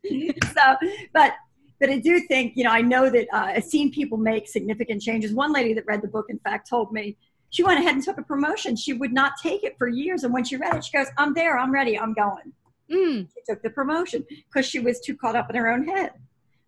so, 0.55 0.89
but 1.13 1.35
but 1.79 1.91
I 1.91 1.99
do 1.99 2.21
think, 2.21 2.57
you 2.57 2.65
know, 2.65 2.71
I 2.71 2.81
know 2.81 3.11
that 3.11 3.29
uh, 3.33 3.53
I've 3.57 3.65
seen 3.65 3.93
people 3.93 4.17
make 4.17 4.49
significant 4.49 5.03
changes. 5.03 5.33
One 5.33 5.53
lady 5.53 5.75
that 5.75 5.85
read 5.87 6.01
the 6.01 6.09
book, 6.09 6.27
in 6.31 6.39
fact, 6.39 6.69
told 6.69 6.91
me 6.93 7.17
she 7.51 7.63
went 7.63 7.79
ahead 7.79 7.95
and 7.95 8.03
took 8.03 8.19
a 8.19 8.23
promotion. 8.23 8.77
She 8.77 8.93
would 8.93 9.13
not 9.13 9.33
take 9.43 9.63
it 9.63 9.77
for 9.79 9.89
years. 9.89 10.25
And 10.25 10.33
when 10.33 10.45
she 10.45 10.57
read 10.57 10.75
it, 10.75 10.85
she 10.85 10.97
goes, 10.97 11.09
I'm 11.19 11.35
there, 11.35 11.59
I'm 11.59 11.71
ready, 11.71 11.99
I'm 11.99 12.15
going. 12.15 12.53
Mm. 12.91 13.29
She 13.35 13.41
took 13.47 13.63
the 13.63 13.71
promotion 13.71 14.25
because 14.29 14.67
she 14.67 14.79
was 14.79 15.01
too 15.01 15.17
caught 15.17 15.37
up 15.37 15.51
in 15.51 15.57
her 15.57 15.69
own 15.69 15.87
head 15.87 16.13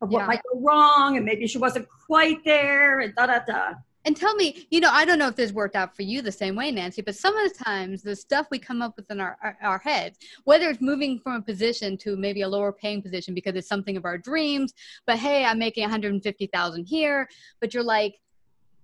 of 0.00 0.11
what 0.11 0.21
yeah. 0.21 0.26
might 0.26 0.40
go 0.52 0.61
wrong 0.61 1.17
and 1.17 1.25
maybe 1.25 1.47
she 1.47 1.59
wasn't 1.59 1.88
quite 2.07 2.45
there 2.45 3.00
and 3.00 3.14
da 3.14 3.26
da 3.26 3.40
da. 3.47 3.73
And 4.09 4.17
tell 4.17 4.35
me, 4.37 4.67
you 4.71 4.81
know, 4.81 4.88
I 4.91 5.05
don't 5.05 5.19
know 5.19 5.29
if 5.29 5.37
this 5.37 5.53
worked 5.53 5.77
out 5.77 5.95
for 5.95 6.00
you 6.00 6.23
the 6.23 6.33
same 6.33 6.57
way, 6.57 6.71
Nancy, 6.71 7.03
but 7.03 7.15
some 7.15 7.37
of 7.37 7.53
the 7.53 7.62
times 7.62 8.00
the 8.00 8.17
stuff 8.17 8.47
we 8.50 8.59
come 8.59 8.81
up 8.81 8.97
with 8.97 9.11
in 9.11 9.21
our, 9.21 9.37
our, 9.43 9.59
our, 9.61 9.79
heads, 9.79 10.19
whether 10.45 10.71
it's 10.71 10.81
moving 10.81 11.19
from 11.19 11.35
a 11.35 11.43
position 11.43 11.99
to 11.99 12.17
maybe 12.17 12.41
a 12.41 12.49
lower 12.49 12.73
paying 12.73 13.03
position 13.03 13.35
because 13.35 13.55
it's 13.55 13.69
something 13.69 13.99
of 13.99 14.07
our 14.07 14.17
dreams, 14.17 14.73
but 15.07 15.19
hey, 15.19 15.45
I'm 15.45 15.59
making 15.59 15.83
150,000 15.83 16.87
here, 16.87 17.29
but 17.61 17.75
you're 17.75 17.83
like, 17.83 18.15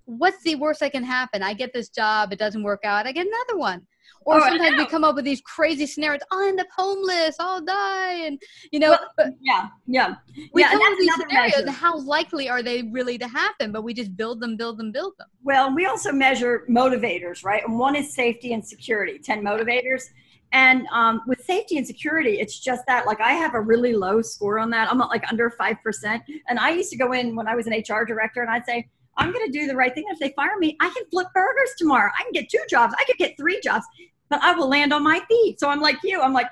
what's 0.04 0.42
the 0.42 0.56
worst 0.56 0.80
that 0.80 0.92
can 0.92 1.04
happen? 1.04 1.42
I 1.42 1.54
get 1.54 1.72
this 1.72 1.88
job, 1.88 2.30
it 2.30 2.38
doesn't 2.38 2.62
work 2.62 2.84
out, 2.84 3.06
I 3.06 3.12
get 3.12 3.26
another 3.26 3.58
one. 3.58 3.86
Or 4.26 4.36
oh, 4.36 4.40
sometimes 4.40 4.78
we 4.78 4.86
come 4.86 5.04
up 5.04 5.14
with 5.16 5.24
these 5.24 5.40
crazy 5.42 5.86
scenarios. 5.86 6.22
I'll 6.30 6.48
end 6.48 6.60
up 6.60 6.66
homeless. 6.74 7.36
I'll 7.38 7.60
die, 7.60 8.14
and 8.26 8.40
you 8.72 8.80
know. 8.80 8.90
Well, 8.90 9.08
but 9.16 9.26
yeah, 9.40 9.68
yeah. 9.86 10.14
We 10.52 10.62
yeah, 10.62 10.70
come 10.70 10.82
up 10.82 10.90
with 10.90 10.98
these 10.98 11.14
scenarios. 11.14 11.56
Measure. 11.64 11.70
How 11.70 11.98
likely 11.98 12.48
are 12.48 12.62
they 12.62 12.82
really 12.82 13.18
to 13.18 13.28
happen? 13.28 13.72
But 13.72 13.82
we 13.82 13.92
just 13.92 14.16
build 14.16 14.40
them, 14.40 14.56
build 14.56 14.78
them, 14.78 14.92
build 14.92 15.14
them. 15.18 15.28
Well, 15.42 15.74
we 15.74 15.86
also 15.86 16.12
measure 16.12 16.64
motivators, 16.70 17.44
right? 17.44 17.62
And 17.66 17.78
one 17.78 17.96
is 17.96 18.14
safety 18.14 18.52
and 18.52 18.64
security. 18.66 19.18
Ten 19.18 19.42
motivators. 19.42 20.04
And 20.52 20.86
um, 20.92 21.22
with 21.26 21.44
safety 21.44 21.78
and 21.78 21.86
security, 21.86 22.38
it's 22.38 22.60
just 22.60 22.84
that. 22.86 23.06
Like 23.06 23.20
I 23.20 23.32
have 23.32 23.54
a 23.54 23.60
really 23.60 23.94
low 23.94 24.22
score 24.22 24.58
on 24.58 24.70
that. 24.70 24.90
I'm 24.90 24.98
like 24.98 25.24
under 25.30 25.50
five 25.50 25.76
percent. 25.82 26.22
And 26.48 26.58
I 26.58 26.70
used 26.70 26.90
to 26.92 26.96
go 26.96 27.12
in 27.12 27.36
when 27.36 27.48
I 27.48 27.54
was 27.54 27.66
an 27.66 27.72
HR 27.72 28.04
director, 28.04 28.40
and 28.40 28.50
I'd 28.50 28.64
say, 28.64 28.88
I'm 29.16 29.32
going 29.32 29.46
to 29.46 29.52
do 29.52 29.66
the 29.66 29.76
right 29.76 29.94
thing. 29.94 30.04
If 30.08 30.18
they 30.18 30.30
fire 30.30 30.58
me, 30.58 30.76
I 30.80 30.88
can 30.88 31.04
flip 31.10 31.28
burgers 31.34 31.70
tomorrow. 31.78 32.10
I 32.18 32.22
can 32.22 32.32
get 32.32 32.48
two 32.48 32.62
jobs. 32.68 32.94
I 32.98 33.04
could 33.04 33.16
get 33.16 33.36
three 33.36 33.60
jobs 33.60 33.84
but 34.30 34.42
I 34.42 34.52
will 34.52 34.68
land 34.68 34.92
on 34.92 35.02
my 35.02 35.20
feet. 35.28 35.60
So 35.60 35.68
I'm 35.68 35.80
like 35.80 35.98
you. 36.02 36.20
I'm 36.20 36.32
like, 36.32 36.48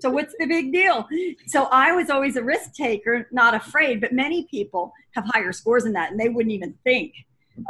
so 0.00 0.10
what's 0.10 0.34
the 0.38 0.46
big 0.46 0.72
deal? 0.72 1.06
So 1.46 1.64
I 1.70 1.92
was 1.92 2.10
always 2.10 2.36
a 2.36 2.42
risk 2.42 2.74
taker, 2.74 3.28
not 3.30 3.54
afraid, 3.54 4.00
but 4.00 4.12
many 4.12 4.46
people 4.50 4.92
have 5.12 5.24
higher 5.26 5.52
scores 5.52 5.84
than 5.84 5.92
that 5.92 6.10
and 6.10 6.18
they 6.18 6.28
wouldn't 6.28 6.52
even 6.52 6.74
think 6.82 7.14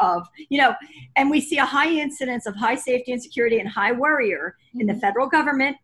of, 0.01 0.27
you 0.49 0.59
know, 0.59 0.75
and 1.17 1.31
we 1.31 1.41
see 1.41 1.59
a 1.59 1.65
high 1.67 1.91
incidence 1.91 2.47
of 2.47 2.57
high 2.57 2.75
safety 2.75 3.13
and 3.13 3.23
security 3.23 3.59
and 3.59 3.69
high 3.69 3.93
worrier 3.93 4.57
in 4.75 4.87
the 4.87 4.95
mm-hmm. 4.95 5.01
federal 5.01 5.27
government 5.27 5.77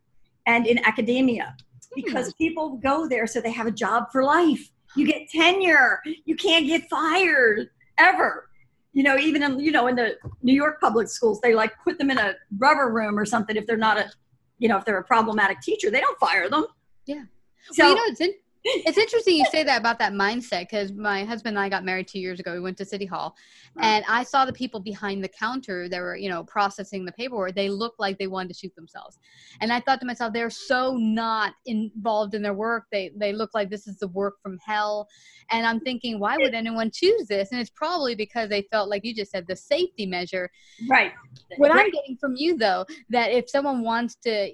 and 0.46 0.66
in 0.66 0.78
academia 0.86 1.54
because 1.94 2.28
hmm. 2.28 2.32
people 2.38 2.76
go 2.76 3.06
there 3.06 3.26
so 3.26 3.40
they 3.40 3.52
have 3.52 3.66
a 3.66 3.72
job 3.72 4.06
for 4.10 4.22
life. 4.22 4.70
You 4.96 5.06
get 5.06 5.28
tenure. 5.28 6.00
You 6.24 6.34
can't 6.34 6.66
get 6.66 6.88
fired 6.88 7.68
ever 8.00 8.50
you 8.92 9.02
know, 9.02 9.16
even 9.16 9.42
in 9.42 9.60
you 9.60 9.70
know 9.70 9.86
in 9.86 9.96
the 9.96 10.16
New 10.42 10.52
York 10.54 10.80
public 10.80 11.08
schools, 11.08 11.40
they 11.40 11.54
like 11.54 11.72
put 11.84 11.98
them 11.98 12.10
in 12.10 12.18
a 12.18 12.34
rubber 12.58 12.92
room 12.92 13.18
or 13.18 13.24
something 13.24 13.56
if 13.56 13.66
they're 13.66 13.76
not 13.76 13.98
a, 13.98 14.10
you 14.58 14.68
know, 14.68 14.76
if 14.76 14.84
they're 14.84 14.98
a 14.98 15.04
problematic 15.04 15.60
teacher, 15.60 15.90
they 15.90 16.00
don't 16.00 16.18
fire 16.18 16.48
them. 16.48 16.66
Yeah. 17.06 17.22
So 17.70 17.84
well, 17.84 17.90
you 17.90 17.94
know, 17.96 18.02
it's 18.06 18.20
in, 18.20 18.34
it's 18.64 18.98
interesting 18.98 19.36
you 19.36 19.46
say 19.46 19.62
that 19.62 19.80
about 19.80 19.98
that 19.98 20.12
mindset 20.12 20.62
because 20.62 20.92
my 20.92 21.24
husband 21.24 21.56
and 21.56 21.64
I 21.64 21.68
got 21.68 21.84
married 21.84 22.08
two 22.08 22.18
years 22.18 22.40
ago. 22.40 22.52
We 22.52 22.60
went 22.60 22.76
to 22.78 22.84
City 22.84 23.06
Hall, 23.06 23.34
and 23.80 24.04
I 24.08 24.22
saw 24.22 24.44
the 24.44 24.52
people 24.52 24.80
behind 24.80 25.24
the 25.24 25.28
counter 25.28 25.88
that 25.88 26.00
were, 26.00 26.16
you 26.16 26.28
know, 26.28 26.44
processing 26.44 27.04
the 27.04 27.12
paperwork. 27.12 27.54
They 27.54 27.70
looked 27.70 27.98
like 27.98 28.18
they 28.18 28.26
wanted 28.26 28.48
to 28.48 28.54
shoot 28.54 28.74
themselves, 28.74 29.18
and 29.60 29.72
I 29.72 29.80
thought 29.80 30.00
to 30.00 30.06
myself, 30.06 30.32
they're 30.32 30.50
so 30.50 30.96
not 30.96 31.54
involved 31.66 32.34
in 32.34 32.42
their 32.42 32.54
work. 32.54 32.84
They 32.92 33.12
they 33.16 33.32
look 33.32 33.50
like 33.54 33.70
this 33.70 33.86
is 33.86 33.98
the 33.98 34.08
work 34.08 34.34
from 34.42 34.58
hell, 34.64 35.08
and 35.50 35.66
I'm 35.66 35.80
thinking, 35.80 36.18
why 36.18 36.36
would 36.36 36.54
anyone 36.54 36.90
choose 36.92 37.26
this? 37.28 37.52
And 37.52 37.60
it's 37.60 37.70
probably 37.70 38.14
because 38.14 38.50
they 38.50 38.62
felt 38.70 38.90
like 38.90 39.04
you 39.04 39.14
just 39.14 39.30
said 39.30 39.46
the 39.46 39.56
safety 39.56 40.06
measure. 40.06 40.50
Right. 40.88 41.12
What 41.56 41.70
right. 41.70 41.86
I'm 41.86 41.90
getting 41.90 42.16
from 42.18 42.34
you 42.36 42.56
though, 42.56 42.84
that 43.08 43.32
if 43.32 43.48
someone 43.48 43.82
wants 43.82 44.16
to 44.24 44.50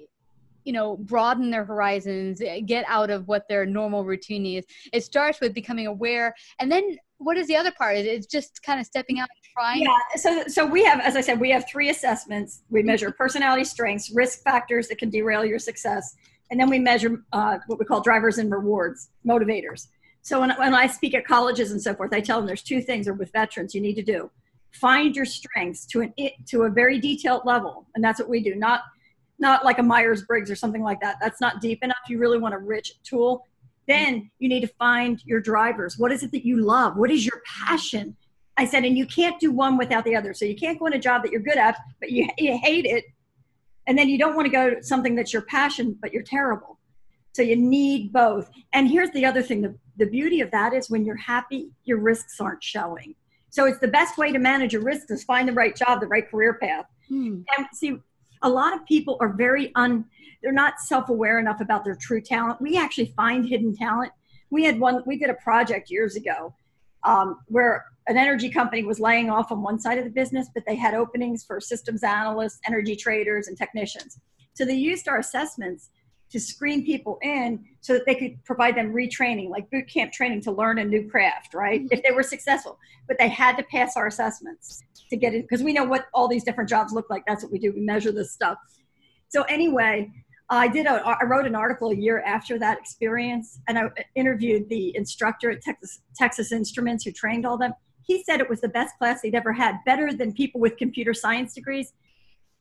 you 0.67 0.73
know 0.73 0.97
broaden 0.97 1.49
their 1.49 1.63
horizons 1.63 2.41
eh, 2.41 2.59
get 2.59 2.83
out 2.89 3.09
of 3.09 3.27
what 3.29 3.47
their 3.47 3.65
normal 3.65 4.03
routine 4.03 4.45
is. 4.45 4.65
It 4.91 5.03
starts 5.03 5.39
with 5.39 5.53
becoming 5.53 5.87
aware 5.87 6.35
and 6.59 6.69
then 6.69 6.97
what 7.19 7.35
is 7.37 7.47
the 7.47 7.55
other 7.55 7.71
part? 7.71 7.95
It's 7.95 8.27
just 8.27 8.61
kind 8.61 8.79
of 8.79 8.85
stepping 8.85 9.17
out 9.17 9.29
and 9.33 9.53
trying? 9.53 9.81
Yeah 9.81 9.97
so 10.17 10.43
so 10.47 10.65
we 10.65 10.83
have 10.83 10.99
as 10.99 11.15
i 11.15 11.21
said 11.21 11.39
we 11.39 11.49
have 11.51 11.67
three 11.69 11.89
assessments. 11.89 12.63
We 12.69 12.83
measure 12.83 13.09
personality 13.11 13.63
strengths 13.63 14.11
risk 14.11 14.43
factors 14.43 14.89
that 14.89 14.97
can 14.97 15.09
derail 15.09 15.45
your 15.45 15.57
success 15.57 16.15
and 16.51 16.59
then 16.59 16.69
we 16.69 16.79
measure 16.79 17.23
uh, 17.33 17.57
what 17.67 17.79
we 17.79 17.85
call 17.85 18.01
drivers 18.01 18.37
and 18.37 18.51
rewards 18.51 19.09
motivators. 19.25 19.87
So 20.21 20.41
when, 20.41 20.51
when 20.57 20.75
i 20.75 20.85
speak 20.85 21.15
at 21.15 21.25
colleges 21.25 21.71
and 21.71 21.81
so 21.81 21.93
forth 21.95 22.13
i 22.13 22.19
tell 22.19 22.39
them 22.39 22.45
there's 22.45 22.61
two 22.61 22.81
things 22.81 23.07
or 23.07 23.13
with 23.13 23.31
veterans 23.31 23.73
you 23.73 23.79
need 23.79 23.95
to 23.95 24.03
do. 24.03 24.29
Find 24.73 25.15
your 25.15 25.25
strengths 25.25 25.85
to 25.87 26.01
an 26.01 26.13
to 26.49 26.63
a 26.63 26.69
very 26.69 26.99
detailed 26.99 27.43
level 27.45 27.87
and 27.95 28.03
that's 28.03 28.19
what 28.19 28.27
we 28.27 28.41
do 28.43 28.53
not 28.53 28.81
not 29.39 29.63
like 29.65 29.79
a 29.79 29.83
Myers 29.83 30.23
Briggs 30.23 30.49
or 30.49 30.55
something 30.55 30.83
like 30.83 30.99
that. 31.01 31.17
That's 31.21 31.41
not 31.41 31.61
deep 31.61 31.83
enough. 31.83 31.97
You 32.07 32.19
really 32.19 32.39
want 32.39 32.53
a 32.53 32.57
rich 32.57 32.93
tool. 33.03 33.45
Then 33.87 34.29
you 34.39 34.49
need 34.49 34.61
to 34.61 34.67
find 34.67 35.21
your 35.25 35.39
drivers. 35.39 35.97
What 35.97 36.11
is 36.11 36.23
it 36.23 36.31
that 36.31 36.45
you 36.45 36.57
love? 36.57 36.97
What 36.97 37.11
is 37.11 37.25
your 37.25 37.41
passion? 37.45 38.15
I 38.57 38.65
said, 38.65 38.83
and 38.83 38.97
you 38.97 39.05
can't 39.05 39.39
do 39.39 39.51
one 39.51 39.77
without 39.77 40.03
the 40.03 40.15
other. 40.15 40.33
So 40.33 40.43
you 40.45 40.55
can't 40.55 40.79
go 40.79 40.87
in 40.87 40.93
a 40.93 40.99
job 40.99 41.23
that 41.23 41.31
you're 41.31 41.41
good 41.41 41.57
at, 41.57 41.77
but 41.99 42.11
you, 42.11 42.27
you 42.37 42.57
hate 42.57 42.85
it. 42.85 43.05
And 43.85 43.97
then 43.97 44.09
you 44.09 44.17
don't 44.17 44.35
want 44.35 44.47
to 44.47 44.51
go 44.51 44.71
to 44.71 44.83
something 44.83 45.15
that's 45.15 45.31
your 45.31 45.43
passion, 45.43 45.97
but 46.01 46.11
you're 46.11 46.23
terrible. 46.23 46.77
So 47.33 47.43
you 47.43 47.55
need 47.55 48.11
both. 48.11 48.49
And 48.73 48.89
here's 48.89 49.11
the 49.11 49.23
other 49.23 49.43
thing 49.43 49.61
the, 49.61 49.77
the 49.97 50.07
beauty 50.07 50.41
of 50.41 50.51
that 50.51 50.73
is 50.73 50.89
when 50.89 51.05
you're 51.05 51.15
happy, 51.15 51.69
your 51.85 51.99
risks 51.99 52.41
aren't 52.41 52.63
showing. 52.63 53.15
So 53.49 53.65
it's 53.65 53.79
the 53.79 53.87
best 53.87 54.17
way 54.17 54.31
to 54.31 54.39
manage 54.39 54.73
your 54.73 54.81
risks 54.81 55.09
is 55.11 55.23
find 55.23 55.47
the 55.47 55.53
right 55.53 55.75
job, 55.75 56.01
the 56.01 56.07
right 56.07 56.29
career 56.29 56.55
path. 56.55 56.85
Hmm. 57.07 57.41
And 57.57 57.67
see, 57.73 57.99
a 58.41 58.49
lot 58.49 58.73
of 58.73 58.85
people 58.85 59.17
are 59.19 59.33
very 59.33 59.73
un 59.75 60.05
they're 60.43 60.51
not 60.51 60.79
self-aware 60.79 61.39
enough 61.39 61.61
about 61.61 61.83
their 61.83 61.95
true 61.95 62.21
talent. 62.21 62.61
We 62.61 62.77
actually 62.77 63.11
find 63.17 63.43
hidden 63.43 63.75
talent. 63.75 64.11
We 64.49 64.63
had 64.63 64.79
one 64.79 65.03
we 65.05 65.17
did 65.17 65.29
a 65.29 65.35
project 65.35 65.89
years 65.89 66.15
ago 66.15 66.53
um, 67.03 67.39
where 67.47 67.85
an 68.07 68.17
energy 68.17 68.49
company 68.49 68.83
was 68.83 68.99
laying 68.99 69.29
off 69.29 69.51
on 69.51 69.61
one 69.61 69.79
side 69.79 69.97
of 69.97 70.05
the 70.05 70.11
business 70.11 70.47
but 70.53 70.63
they 70.65 70.75
had 70.75 70.93
openings 70.93 71.43
for 71.43 71.59
systems 71.59 72.03
analysts 72.03 72.59
energy 72.65 72.95
traders 72.95 73.47
and 73.47 73.57
technicians. 73.57 74.19
So 74.53 74.65
they 74.65 74.75
used 74.75 75.07
our 75.07 75.19
assessments 75.19 75.89
to 76.29 76.39
screen 76.39 76.85
people 76.85 77.17
in 77.21 77.63
so 77.81 77.93
that 77.93 78.05
they 78.05 78.15
could 78.15 78.43
provide 78.43 78.75
them 78.75 78.93
retraining 78.93 79.49
like 79.49 79.69
boot 79.71 79.87
camp 79.87 80.11
training 80.11 80.41
to 80.41 80.51
learn 80.51 80.79
a 80.79 80.83
new 80.83 81.09
craft 81.09 81.53
right 81.53 81.81
mm-hmm. 81.81 81.93
if 81.93 82.03
they 82.03 82.11
were 82.11 82.23
successful 82.23 82.77
but 83.07 83.17
they 83.17 83.29
had 83.29 83.55
to 83.57 83.63
pass 83.63 83.95
our 83.95 84.07
assessments 84.07 84.83
to 85.09 85.17
get 85.17 85.33
in, 85.33 85.41
because 85.41 85.63
we 85.63 85.73
know 85.73 85.83
what 85.83 86.05
all 86.13 86.27
these 86.27 86.43
different 86.43 86.69
jobs 86.69 86.93
look 86.93 87.09
like. 87.09 87.23
That's 87.25 87.43
what 87.43 87.51
we 87.51 87.59
do. 87.59 87.71
We 87.71 87.81
measure 87.81 88.11
this 88.11 88.31
stuff. 88.31 88.57
So 89.29 89.43
anyway, 89.43 90.11
I 90.49 90.67
did 90.67 90.85
a, 90.85 91.01
I 91.05 91.23
wrote 91.25 91.45
an 91.45 91.55
article 91.55 91.91
a 91.91 91.95
year 91.95 92.21
after 92.21 92.57
that 92.59 92.77
experience, 92.77 93.59
and 93.67 93.77
I 93.77 93.89
interviewed 94.15 94.69
the 94.69 94.95
instructor 94.95 95.51
at 95.51 95.61
Texas 95.61 96.01
Texas 96.15 96.51
Instruments 96.51 97.03
who 97.03 97.11
trained 97.11 97.45
all 97.45 97.57
them. 97.57 97.73
He 98.05 98.23
said 98.23 98.39
it 98.39 98.49
was 98.49 98.61
the 98.61 98.69
best 98.69 98.97
class 98.97 99.21
he'd 99.21 99.35
ever 99.35 99.51
had, 99.51 99.75
better 99.85 100.13
than 100.13 100.33
people 100.33 100.61
with 100.61 100.77
computer 100.77 101.13
science 101.13 101.53
degrees. 101.53 101.91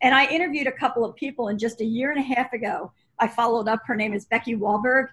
And 0.02 0.14
I 0.14 0.26
interviewed 0.26 0.66
a 0.66 0.73
couple 0.73 1.04
of 1.04 1.14
people, 1.14 1.49
and 1.49 1.58
just 1.58 1.80
a 1.80 1.85
year 1.85 2.11
and 2.11 2.18
a 2.18 2.35
half 2.35 2.52
ago, 2.52 2.92
I 3.18 3.28
followed 3.28 3.68
up. 3.68 3.82
Her 3.87 3.96
name 3.96 4.14
is 4.14 4.26
Becky 4.26 4.56
Wahlberg, 4.56 5.08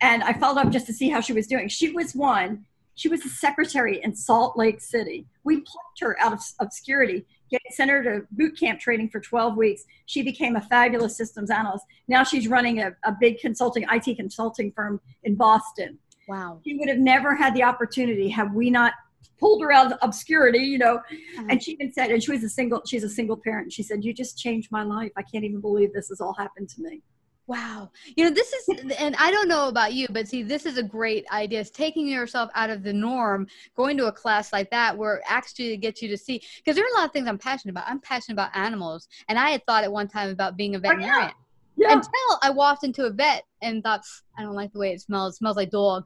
and 0.00 0.22
I 0.22 0.32
followed 0.32 0.66
up 0.66 0.70
just 0.70 0.86
to 0.86 0.92
see 0.92 1.08
how 1.08 1.20
she 1.20 1.32
was 1.32 1.46
doing. 1.46 1.68
She 1.68 1.90
was 1.90 2.14
one 2.14 2.64
she 2.96 3.08
was 3.08 3.24
a 3.24 3.28
secretary 3.28 4.02
in 4.02 4.14
Salt 4.14 4.56
Lake 4.56 4.80
City. 4.80 5.26
We 5.44 5.60
plucked 5.60 6.00
her 6.00 6.18
out 6.18 6.32
of 6.32 6.40
obscurity, 6.60 7.26
sent 7.70 7.90
her 7.90 8.02
to 8.02 8.26
boot 8.32 8.58
camp 8.58 8.80
training 8.80 9.10
for 9.10 9.20
12 9.20 9.56
weeks. 9.56 9.84
She 10.06 10.22
became 10.22 10.56
a 10.56 10.62
fabulous 10.62 11.16
systems 11.16 11.50
analyst. 11.50 11.84
Now 12.08 12.24
she's 12.24 12.48
running 12.48 12.80
a, 12.80 12.96
a 13.04 13.14
big 13.20 13.38
consulting, 13.38 13.84
IT 13.92 14.16
consulting 14.16 14.72
firm 14.72 15.00
in 15.24 15.36
Boston. 15.36 15.98
Wow. 16.26 16.60
She 16.66 16.74
would 16.74 16.88
have 16.88 16.98
never 16.98 17.36
had 17.36 17.54
the 17.54 17.62
opportunity 17.62 18.30
had 18.30 18.52
we 18.52 18.70
not 18.70 18.94
pulled 19.38 19.60
her 19.60 19.70
out 19.70 19.92
of 19.92 19.98
obscurity, 20.00 20.60
you 20.60 20.78
know. 20.78 20.96
Uh-huh. 20.96 21.46
And 21.50 21.62
she 21.62 21.72
even 21.72 21.92
said, 21.92 22.10
and 22.10 22.22
she 22.22 22.32
was 22.32 22.42
a 22.42 22.48
single, 22.48 22.80
she's 22.86 23.04
a 23.04 23.10
single 23.10 23.36
parent. 23.36 23.74
She 23.74 23.82
said, 23.82 24.04
You 24.04 24.14
just 24.14 24.38
changed 24.38 24.72
my 24.72 24.82
life. 24.82 25.12
I 25.16 25.22
can't 25.22 25.44
even 25.44 25.60
believe 25.60 25.92
this 25.92 26.08
has 26.08 26.22
all 26.22 26.32
happened 26.32 26.70
to 26.70 26.80
me. 26.80 27.02
Wow. 27.48 27.90
You 28.16 28.24
know, 28.24 28.30
this 28.30 28.52
is, 28.52 28.68
and 28.98 29.14
I 29.16 29.30
don't 29.30 29.46
know 29.46 29.68
about 29.68 29.92
you, 29.92 30.08
but 30.10 30.26
see, 30.26 30.42
this 30.42 30.66
is 30.66 30.78
a 30.78 30.82
great 30.82 31.24
idea. 31.30 31.60
It's 31.60 31.70
taking 31.70 32.08
yourself 32.08 32.50
out 32.54 32.70
of 32.70 32.82
the 32.82 32.92
norm, 32.92 33.46
going 33.76 33.96
to 33.98 34.06
a 34.06 34.12
class 34.12 34.52
like 34.52 34.68
that 34.70 34.96
where 34.96 35.16
it 35.16 35.22
actually 35.28 35.76
gets 35.76 36.02
you 36.02 36.08
to 36.08 36.16
see, 36.16 36.42
because 36.56 36.74
there 36.74 36.84
are 36.84 36.96
a 36.96 36.98
lot 36.98 37.06
of 37.06 37.12
things 37.12 37.28
I'm 37.28 37.38
passionate 37.38 37.72
about. 37.72 37.84
I'm 37.86 38.00
passionate 38.00 38.34
about 38.34 38.56
animals. 38.56 39.06
And 39.28 39.38
I 39.38 39.50
had 39.50 39.64
thought 39.64 39.84
at 39.84 39.92
one 39.92 40.08
time 40.08 40.30
about 40.30 40.56
being 40.56 40.74
a 40.74 40.78
veterinarian. 40.80 41.30
Yeah. 41.76 41.92
Until 41.92 42.38
I 42.42 42.50
walked 42.50 42.84
into 42.84 43.04
a 43.04 43.10
vet 43.10 43.44
and 43.62 43.82
thought, 43.82 44.02
I 44.36 44.42
don't 44.42 44.54
like 44.54 44.72
the 44.72 44.78
way 44.78 44.92
it 44.92 45.00
smells. 45.02 45.34
It 45.34 45.36
smells 45.36 45.56
like 45.56 45.70
dog. 45.70 46.04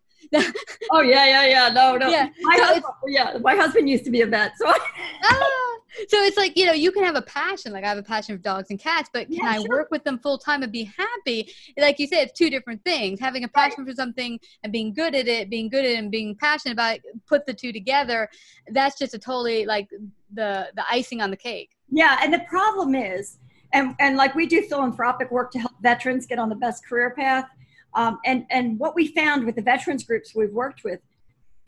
oh 0.90 1.00
yeah, 1.00 1.26
yeah, 1.26 1.46
yeah. 1.46 1.68
No, 1.68 1.96
no. 1.96 2.08
Yeah. 2.10 2.28
My 2.42 2.56
so 2.56 2.64
husband, 2.64 2.84
yeah, 3.06 3.38
my 3.40 3.54
husband 3.54 3.88
used 3.88 4.04
to 4.04 4.10
be 4.10 4.20
a 4.22 4.26
vet, 4.26 4.52
so. 4.58 4.68
I- 4.68 4.78
ah 5.22 5.69
so 6.08 6.22
it's 6.22 6.36
like 6.36 6.56
you 6.56 6.66
know 6.66 6.72
you 6.72 6.92
can 6.92 7.04
have 7.04 7.16
a 7.16 7.22
passion 7.22 7.72
like 7.72 7.84
i 7.84 7.88
have 7.88 7.98
a 7.98 8.02
passion 8.02 8.36
for 8.36 8.42
dogs 8.42 8.70
and 8.70 8.78
cats 8.78 9.10
but 9.12 9.26
can 9.26 9.36
yeah, 9.36 9.50
i 9.50 9.56
sure. 9.56 9.68
work 9.68 9.88
with 9.90 10.02
them 10.04 10.18
full 10.18 10.38
time 10.38 10.62
and 10.62 10.72
be 10.72 10.84
happy 10.84 11.52
like 11.78 11.98
you 11.98 12.06
said 12.06 12.24
it's 12.24 12.38
two 12.38 12.50
different 12.50 12.82
things 12.84 13.18
having 13.20 13.44
a 13.44 13.48
passion 13.48 13.84
right. 13.84 13.88
for 13.88 13.94
something 13.94 14.38
and 14.62 14.72
being 14.72 14.92
good 14.92 15.14
at 15.14 15.26
it 15.28 15.50
being 15.50 15.68
good 15.68 15.84
at 15.84 15.92
it 15.92 15.98
and 15.98 16.10
being 16.10 16.34
passionate 16.36 16.72
about 16.72 16.96
it 16.96 17.02
put 17.26 17.44
the 17.46 17.54
two 17.54 17.72
together 17.72 18.28
that's 18.68 18.98
just 18.98 19.14
a 19.14 19.18
totally 19.18 19.66
like 19.66 19.88
the 20.34 20.68
the 20.74 20.84
icing 20.90 21.20
on 21.20 21.30
the 21.30 21.36
cake 21.36 21.76
yeah 21.90 22.18
and 22.22 22.32
the 22.32 22.40
problem 22.40 22.94
is 22.94 23.38
and 23.72 23.94
and 24.00 24.16
like 24.16 24.34
we 24.34 24.46
do 24.46 24.62
philanthropic 24.62 25.30
work 25.30 25.50
to 25.50 25.58
help 25.58 25.72
veterans 25.80 26.26
get 26.26 26.38
on 26.38 26.48
the 26.48 26.54
best 26.54 26.86
career 26.86 27.10
path 27.10 27.48
um, 27.94 28.18
and 28.24 28.46
and 28.50 28.78
what 28.78 28.94
we 28.94 29.08
found 29.08 29.44
with 29.44 29.56
the 29.56 29.62
veterans 29.62 30.04
groups 30.04 30.34
we've 30.34 30.52
worked 30.52 30.84
with 30.84 31.00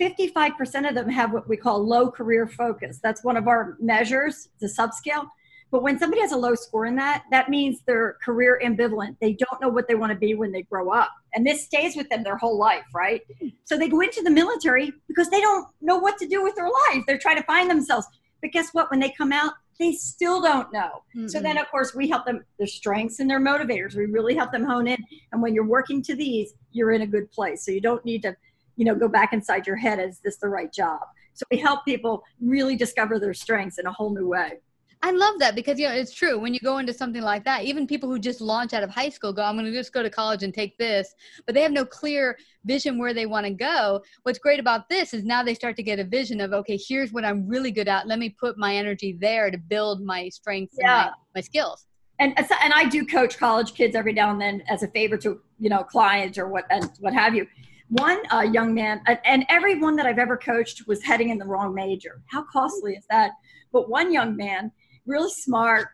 55% 0.03 0.89
of 0.89 0.95
them 0.95 1.09
have 1.09 1.33
what 1.33 1.49
we 1.49 1.57
call 1.57 1.87
low 1.87 2.11
career 2.11 2.47
focus. 2.47 2.99
That's 3.03 3.23
one 3.23 3.37
of 3.37 3.47
our 3.47 3.77
measures, 3.81 4.49
the 4.61 4.67
subscale. 4.67 5.29
But 5.71 5.83
when 5.83 5.99
somebody 5.99 6.21
has 6.21 6.33
a 6.33 6.37
low 6.37 6.55
score 6.55 6.85
in 6.85 6.97
that, 6.97 7.25
that 7.31 7.49
means 7.49 7.81
they're 7.87 8.19
career 8.23 8.61
ambivalent. 8.63 9.17
They 9.21 9.33
don't 9.33 9.61
know 9.61 9.69
what 9.69 9.89
they 9.89 9.95
want 9.95 10.13
to 10.13 10.19
be 10.19 10.35
when 10.35 10.53
they 10.53 10.63
grow 10.63 10.91
up. 10.91 11.11
And 11.35 11.47
this 11.47 11.65
stays 11.65 11.97
with 11.97 12.11
them 12.11 12.23
their 12.23 12.37
whole 12.37 12.59
life, 12.59 12.85
right? 12.93 13.23
So 13.65 13.79
they 13.79 13.89
go 13.89 14.01
into 14.01 14.23
the 14.23 14.31
military 14.31 14.93
because 15.09 15.31
they 15.31 15.41
don't 15.41 15.67
know 15.81 15.97
what 15.97 16.19
to 16.19 16.27
do 16.27 16.43
with 16.43 16.57
their 16.57 16.69
life. 16.69 17.05
They're 17.07 17.17
trying 17.17 17.39
to 17.39 17.45
find 17.45 17.71
themselves. 17.71 18.07
But 18.43 18.51
guess 18.51 18.71
what? 18.73 18.91
When 18.91 19.01
they 19.01 19.15
come 19.17 19.33
out, 19.33 19.55
they 19.79 19.93
still 19.93 20.43
don't 20.43 20.71
know. 20.73 21.05
Mm-hmm. 21.17 21.29
So 21.29 21.41
then, 21.41 21.57
of 21.57 21.71
course, 21.71 21.95
we 21.95 22.07
help 22.09 22.27
them, 22.27 22.45
their 22.59 22.67
strengths 22.67 23.21
and 23.21 23.31
their 23.31 23.41
motivators. 23.41 23.95
We 23.95 24.07
really 24.07 24.35
help 24.35 24.53
them 24.53 24.65
hone 24.65 24.89
in. 24.89 24.99
And 25.33 25.41
when 25.41 25.55
you're 25.55 25.65
working 25.65 26.03
to 26.03 26.15
these, 26.15 26.53
you're 26.73 26.93
in 26.93 27.03
a 27.03 27.07
good 27.07 27.31
place. 27.31 27.65
So 27.65 27.71
you 27.71 27.81
don't 27.81 28.05
need 28.05 28.23
to 28.23 28.37
you 28.77 28.85
know 28.85 28.95
go 28.95 29.09
back 29.09 29.33
inside 29.33 29.67
your 29.67 29.77
head 29.77 29.99
is 29.99 30.21
this 30.21 30.37
the 30.37 30.49
right 30.49 30.73
job? 30.73 31.01
So 31.35 31.45
we 31.51 31.59
help 31.59 31.85
people 31.85 32.23
really 32.41 32.77
discover 32.77 33.19
their 33.19 33.35
strengths 33.35 33.79
in 33.79 33.87
a 33.87 33.93
whole 33.93 34.15
new 34.15 34.29
way. 34.29 34.59
I 35.05 35.11
love 35.11 35.41
that 35.41 35.57
because 35.57 35.81
you 35.81 35.89
know 35.89 35.95
it's 35.95 36.15
true. 36.15 36.39
When 36.39 36.55
you 36.55 36.61
go 36.61 36.79
into 36.79 36.95
something 36.95 37.23
like 37.23 37.45
that 37.45 37.65
even 37.65 37.87
people 37.89 38.09
who 38.09 38.21
just 38.21 38.41
launch 38.41 38.73
out 38.73 38.85
of 38.85 38.91
high 38.91 39.09
school 39.09 39.33
go 39.33 39.43
I'm 39.43 39.57
going 39.57 39.67
to 39.67 39.73
just 39.73 39.93
go 39.93 40.03
to 40.03 40.11
college 40.11 40.45
and 40.45 40.55
take 40.55 40.79
this 40.79 41.13
but 41.45 41.55
they 41.55 41.63
have 41.63 41.73
no 41.73 41.85
clear 41.85 42.39
vision 42.65 42.99
where 42.99 43.13
they 43.13 43.27
want 43.27 43.47
to 43.47 43.53
go. 43.53 44.03
What's 44.23 44.39
great 44.39 44.61
about 44.61 44.89
this 44.89 45.13
is 45.13 45.25
now 45.25 45.43
they 45.43 45.55
start 45.55 45.75
to 45.77 45.83
get 45.83 45.99
a 45.99 46.05
vision 46.05 46.41
of 46.41 46.53
okay 46.53 46.79
here's 46.89 47.13
what 47.13 47.25
I'm 47.25 47.49
really 47.49 47.73
good 47.73 47.89
at. 47.89 48.07
Let 48.07 48.21
me 48.21 48.31
put 48.31 48.57
my 48.57 48.77
energy 48.77 49.17
there 49.21 49.51
to 49.51 49.59
build 49.59 50.03
my 50.03 50.29
strengths 50.29 50.77
yeah. 50.79 51.03
and 51.03 51.11
my, 51.11 51.17
my 51.37 51.41
skills. 51.41 51.87
And 52.21 52.39
and 52.39 52.73
I 52.73 52.85
do 52.85 53.05
coach 53.05 53.39
college 53.39 53.75
kids 53.75 53.97
every 53.97 54.13
now 54.13 54.31
and 54.31 54.41
then 54.41 54.63
as 54.69 54.85
a 54.85 54.89
favor 54.89 55.17
to 55.19 55.41
you 55.59 55.69
know 55.69 55.83
clients 55.83 56.39
or 56.39 56.47
what 56.49 56.65
and 56.71 56.89
what 57.01 57.13
have 57.13 57.35
you 57.35 57.47
one 57.93 58.21
uh, 58.33 58.41
young 58.41 58.73
man, 58.73 59.03
and 59.27 59.45
everyone 59.51 59.97
that 59.97 60.07
I've 60.07 60.19
ever 60.19 60.37
coached 60.37 60.87
was 60.87 61.03
heading 61.03 61.29
in 61.29 61.37
the 61.37 61.45
wrong 61.45 61.75
major. 61.75 62.23
How 62.27 62.43
costly 62.43 62.95
is 62.95 63.05
that? 63.11 63.33
But 63.71 63.91
one 63.91 64.11
young 64.11 64.35
man, 64.35 64.73
really 65.05 65.31
smart, 65.31 65.89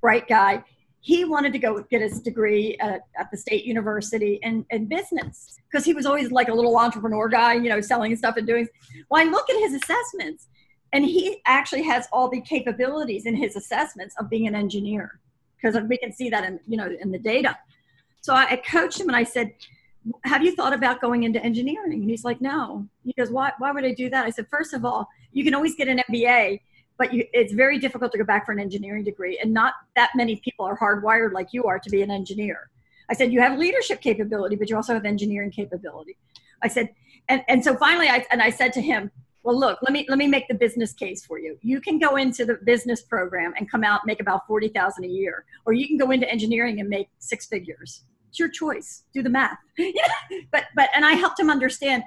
bright 0.00 0.26
guy, 0.26 0.64
he 1.00 1.26
wanted 1.26 1.52
to 1.52 1.58
go 1.58 1.82
get 1.82 2.00
his 2.00 2.22
degree 2.22 2.78
at, 2.80 3.02
at 3.18 3.30
the 3.30 3.36
state 3.36 3.66
university 3.66 4.38
in, 4.42 4.64
in 4.70 4.86
business 4.86 5.58
because 5.70 5.84
he 5.84 5.92
was 5.92 6.06
always 6.06 6.30
like 6.30 6.48
a 6.48 6.54
little 6.54 6.78
entrepreneur 6.78 7.28
guy, 7.28 7.52
you 7.52 7.68
know, 7.68 7.82
selling 7.82 8.16
stuff 8.16 8.38
and 8.38 8.46
doing. 8.46 8.66
Well, 9.10 9.20
I 9.20 9.30
look 9.30 9.50
at 9.50 9.56
his 9.60 9.74
assessments, 9.74 10.46
and 10.94 11.04
he 11.04 11.42
actually 11.44 11.82
has 11.82 12.08
all 12.10 12.30
the 12.30 12.40
capabilities 12.40 13.26
in 13.26 13.36
his 13.36 13.54
assessments 13.54 14.14
of 14.18 14.30
being 14.30 14.46
an 14.46 14.54
engineer 14.54 15.20
because 15.60 15.78
we 15.90 15.98
can 15.98 16.10
see 16.10 16.30
that 16.30 16.44
in 16.44 16.58
you 16.66 16.78
know 16.78 16.90
in 17.02 17.12
the 17.12 17.18
data. 17.18 17.58
So 18.22 18.32
I, 18.32 18.52
I 18.52 18.56
coached 18.56 18.98
him 18.98 19.08
and 19.08 19.16
I 19.16 19.24
said, 19.24 19.52
have 20.24 20.42
you 20.42 20.54
thought 20.54 20.72
about 20.72 21.00
going 21.00 21.22
into 21.22 21.42
engineering? 21.42 21.92
And 21.92 22.10
he's 22.10 22.24
like, 22.24 22.40
no. 22.40 22.86
He 23.04 23.12
goes, 23.16 23.30
why, 23.30 23.52
why 23.58 23.72
would 23.72 23.84
I 23.84 23.92
do 23.92 24.10
that? 24.10 24.24
I 24.24 24.30
said, 24.30 24.46
first 24.48 24.74
of 24.74 24.84
all, 24.84 25.08
you 25.32 25.44
can 25.44 25.54
always 25.54 25.74
get 25.74 25.88
an 25.88 26.00
MBA, 26.10 26.60
but 26.98 27.12
you, 27.12 27.24
it's 27.32 27.52
very 27.52 27.78
difficult 27.78 28.12
to 28.12 28.18
go 28.18 28.24
back 28.24 28.46
for 28.46 28.52
an 28.52 28.60
engineering 28.60 29.04
degree. 29.04 29.38
And 29.42 29.52
not 29.52 29.74
that 29.96 30.10
many 30.14 30.36
people 30.36 30.66
are 30.66 30.78
hardwired 30.78 31.32
like 31.32 31.48
you 31.52 31.64
are 31.64 31.78
to 31.78 31.90
be 31.90 32.02
an 32.02 32.10
engineer. 32.10 32.70
I 33.08 33.14
said, 33.14 33.32
you 33.32 33.40
have 33.40 33.58
leadership 33.58 34.00
capability, 34.00 34.56
but 34.56 34.70
you 34.70 34.76
also 34.76 34.94
have 34.94 35.04
engineering 35.04 35.50
capability. 35.50 36.16
I 36.62 36.68
said, 36.68 36.90
and, 37.28 37.42
and 37.48 37.64
so 37.64 37.76
finally, 37.76 38.08
I, 38.08 38.24
and 38.30 38.42
I 38.42 38.50
said 38.50 38.72
to 38.74 38.82
him, 38.82 39.10
well, 39.42 39.58
look, 39.58 39.78
let 39.82 39.92
me, 39.92 40.06
let 40.08 40.16
me 40.16 40.26
make 40.26 40.48
the 40.48 40.54
business 40.54 40.94
case 40.94 41.24
for 41.24 41.38
you. 41.38 41.58
You 41.60 41.80
can 41.80 41.98
go 41.98 42.16
into 42.16 42.46
the 42.46 42.54
business 42.64 43.02
program 43.02 43.52
and 43.58 43.70
come 43.70 43.84
out, 43.84 44.06
make 44.06 44.20
about 44.20 44.46
40,000 44.46 45.04
a 45.04 45.06
year, 45.06 45.44
or 45.66 45.74
you 45.74 45.86
can 45.86 45.98
go 45.98 46.10
into 46.12 46.30
engineering 46.30 46.80
and 46.80 46.88
make 46.88 47.08
six 47.18 47.44
figures 47.44 48.04
it's 48.34 48.40
your 48.40 48.48
choice. 48.48 49.04
Do 49.14 49.22
the 49.22 49.30
math. 49.30 49.58
but 50.50 50.64
but 50.74 50.90
and 50.96 51.04
I 51.04 51.12
helped 51.12 51.38
him 51.38 51.50
understand. 51.50 52.02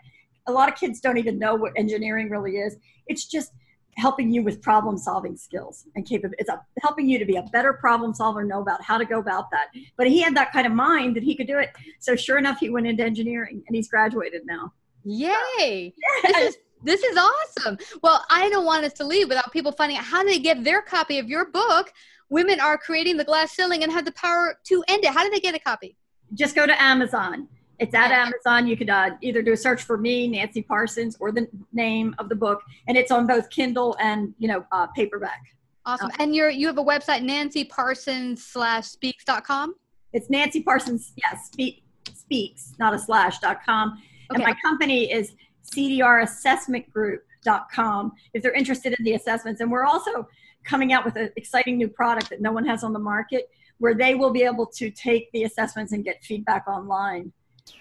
A 0.48 0.52
lot 0.52 0.68
of 0.68 0.76
kids 0.76 1.00
don't 1.00 1.18
even 1.18 1.40
know 1.40 1.56
what 1.56 1.72
engineering 1.78 2.30
really 2.30 2.58
is. 2.58 2.76
It's 3.08 3.26
just 3.26 3.54
helping 3.96 4.30
you 4.30 4.44
with 4.44 4.62
problem 4.62 4.98
solving 4.98 5.38
skills 5.38 5.86
and 5.96 6.06
capability. 6.06 6.36
It's 6.40 6.50
a, 6.50 6.62
helping 6.82 7.08
you 7.08 7.18
to 7.18 7.26
be 7.26 7.38
a 7.38 7.44
better 7.54 7.74
problem 7.74 8.14
solver, 8.14 8.44
know 8.44 8.62
about 8.62 8.82
how 8.82 8.98
to 8.98 9.06
go 9.06 9.20
about 9.20 9.50
that. 9.52 9.68
But 9.96 10.08
he 10.08 10.22
had 10.22 10.36
that 10.36 10.52
kind 10.52 10.68
of 10.68 10.74
mind 10.74 11.16
that 11.16 11.24
he 11.24 11.34
could 11.34 11.48
do 11.48 11.60
it. 11.60 11.72
So 12.00 12.16
sure 12.16 12.38
enough, 12.38 12.60
he 12.60 12.70
went 12.70 12.88
into 12.88 13.04
engineering 13.04 13.64
and 13.66 13.76
he's 13.76 13.88
graduated 13.88 14.42
now. 14.46 14.74
Yay! 15.06 15.94
This 16.24 16.38
is 16.38 16.58
this 16.84 17.04
is 17.04 17.18
awesome. 17.18 17.78
Well, 18.04 18.24
I 18.30 18.50
don't 18.50 18.66
want 18.66 18.84
us 18.84 18.94
to 18.94 19.06
leave 19.06 19.30
without 19.30 19.52
people 19.54 19.72
finding 19.72 19.98
out 19.98 20.04
how 20.04 20.24
do 20.24 20.30
they 20.30 20.40
get 20.40 20.64
their 20.64 20.82
copy 20.82 21.20
of 21.20 21.30
your 21.30 21.46
book. 21.46 21.92
Women 22.30 22.60
are 22.60 22.78
creating 22.78 23.16
the 23.16 23.24
glass 23.24 23.54
ceiling 23.54 23.84
and 23.84 23.92
have 23.92 24.04
the 24.04 24.12
power 24.12 24.60
to 24.66 24.84
end 24.90 25.06
it. 25.06 25.12
How 25.12 25.24
do 25.24 25.30
they 25.30 25.40
get 25.40 25.56
a 25.56 25.60
copy? 25.60 25.98
Just 26.34 26.56
go 26.56 26.66
to 26.66 26.82
Amazon. 26.82 27.48
It's 27.80 27.94
at 27.94 28.12
Amazon. 28.12 28.66
You 28.66 28.76
could 28.76 28.90
uh, 28.90 29.12
either 29.22 29.42
do 29.42 29.54
a 29.54 29.58
search 29.58 29.84
for 29.84 29.98
me, 29.98 30.28
Nancy 30.28 30.64
Parsons, 30.64 31.16
or 31.20 31.32
the 31.32 31.48
name 31.74 32.16
of 32.18 32.28
the 32.28 32.36
book, 32.36 32.64
and 32.88 32.98
it's 32.98 33.12
on 33.12 33.28
both 33.28 33.50
Kindle 33.50 33.96
and 34.00 34.34
you 34.40 34.48
know 34.48 34.66
uh, 34.72 34.88
paperback. 34.88 35.42
Awesome. 35.86 36.08
Uh, 36.08 36.16
and 36.20 36.36
you're 36.36 36.50
you 36.50 36.66
have 36.68 36.80
a 36.80 36.84
website, 36.84 37.22
Nancy 37.22 37.64
Parsons 37.64 38.44
slash 38.44 38.86
speaks 38.88 39.24
dot 39.24 39.44
com. 39.46 39.76
It's 40.14 40.30
Nancy 40.30 40.64
Parsons, 40.64 41.14
yes, 41.18 41.50
speak, 41.52 41.84
speaks, 42.14 42.74
not 42.80 42.94
a 42.94 43.00
slash 43.00 43.40
dot 43.40 43.64
com. 43.64 43.92
Okay. 44.32 44.36
And 44.36 44.44
my 44.44 44.56
company 44.62 45.12
is 45.12 45.34
CDR 45.72 46.24
Assessment 46.24 46.90
Group 46.92 47.24
dot 47.44 47.68
com. 47.72 48.14
if 48.34 48.42
they're 48.42 48.54
interested 48.54 48.96
in 48.98 49.06
the 49.06 49.14
assessments. 49.14 49.62
And 49.62 49.72
we're 49.72 49.86
also 49.86 50.28
coming 50.64 50.94
out 50.94 51.06
with 51.06 51.16
an 51.16 51.30
exciting 51.36 51.78
new 51.78 51.88
product 51.88 52.30
that 52.30 52.42
no 52.42 52.52
one 52.52 52.66
has 52.66 52.84
on 52.84 52.92
the 52.92 53.00
market 53.00 53.50
where 53.80 53.96
they 53.96 54.16
will 54.16 54.32
be 54.32 54.44
able 54.44 54.66
to 54.66 54.90
take 54.90 55.32
the 55.32 55.44
assessments 55.44 55.92
and 55.94 56.04
get 56.04 56.24
feedback 56.24 56.68
online 56.68 57.32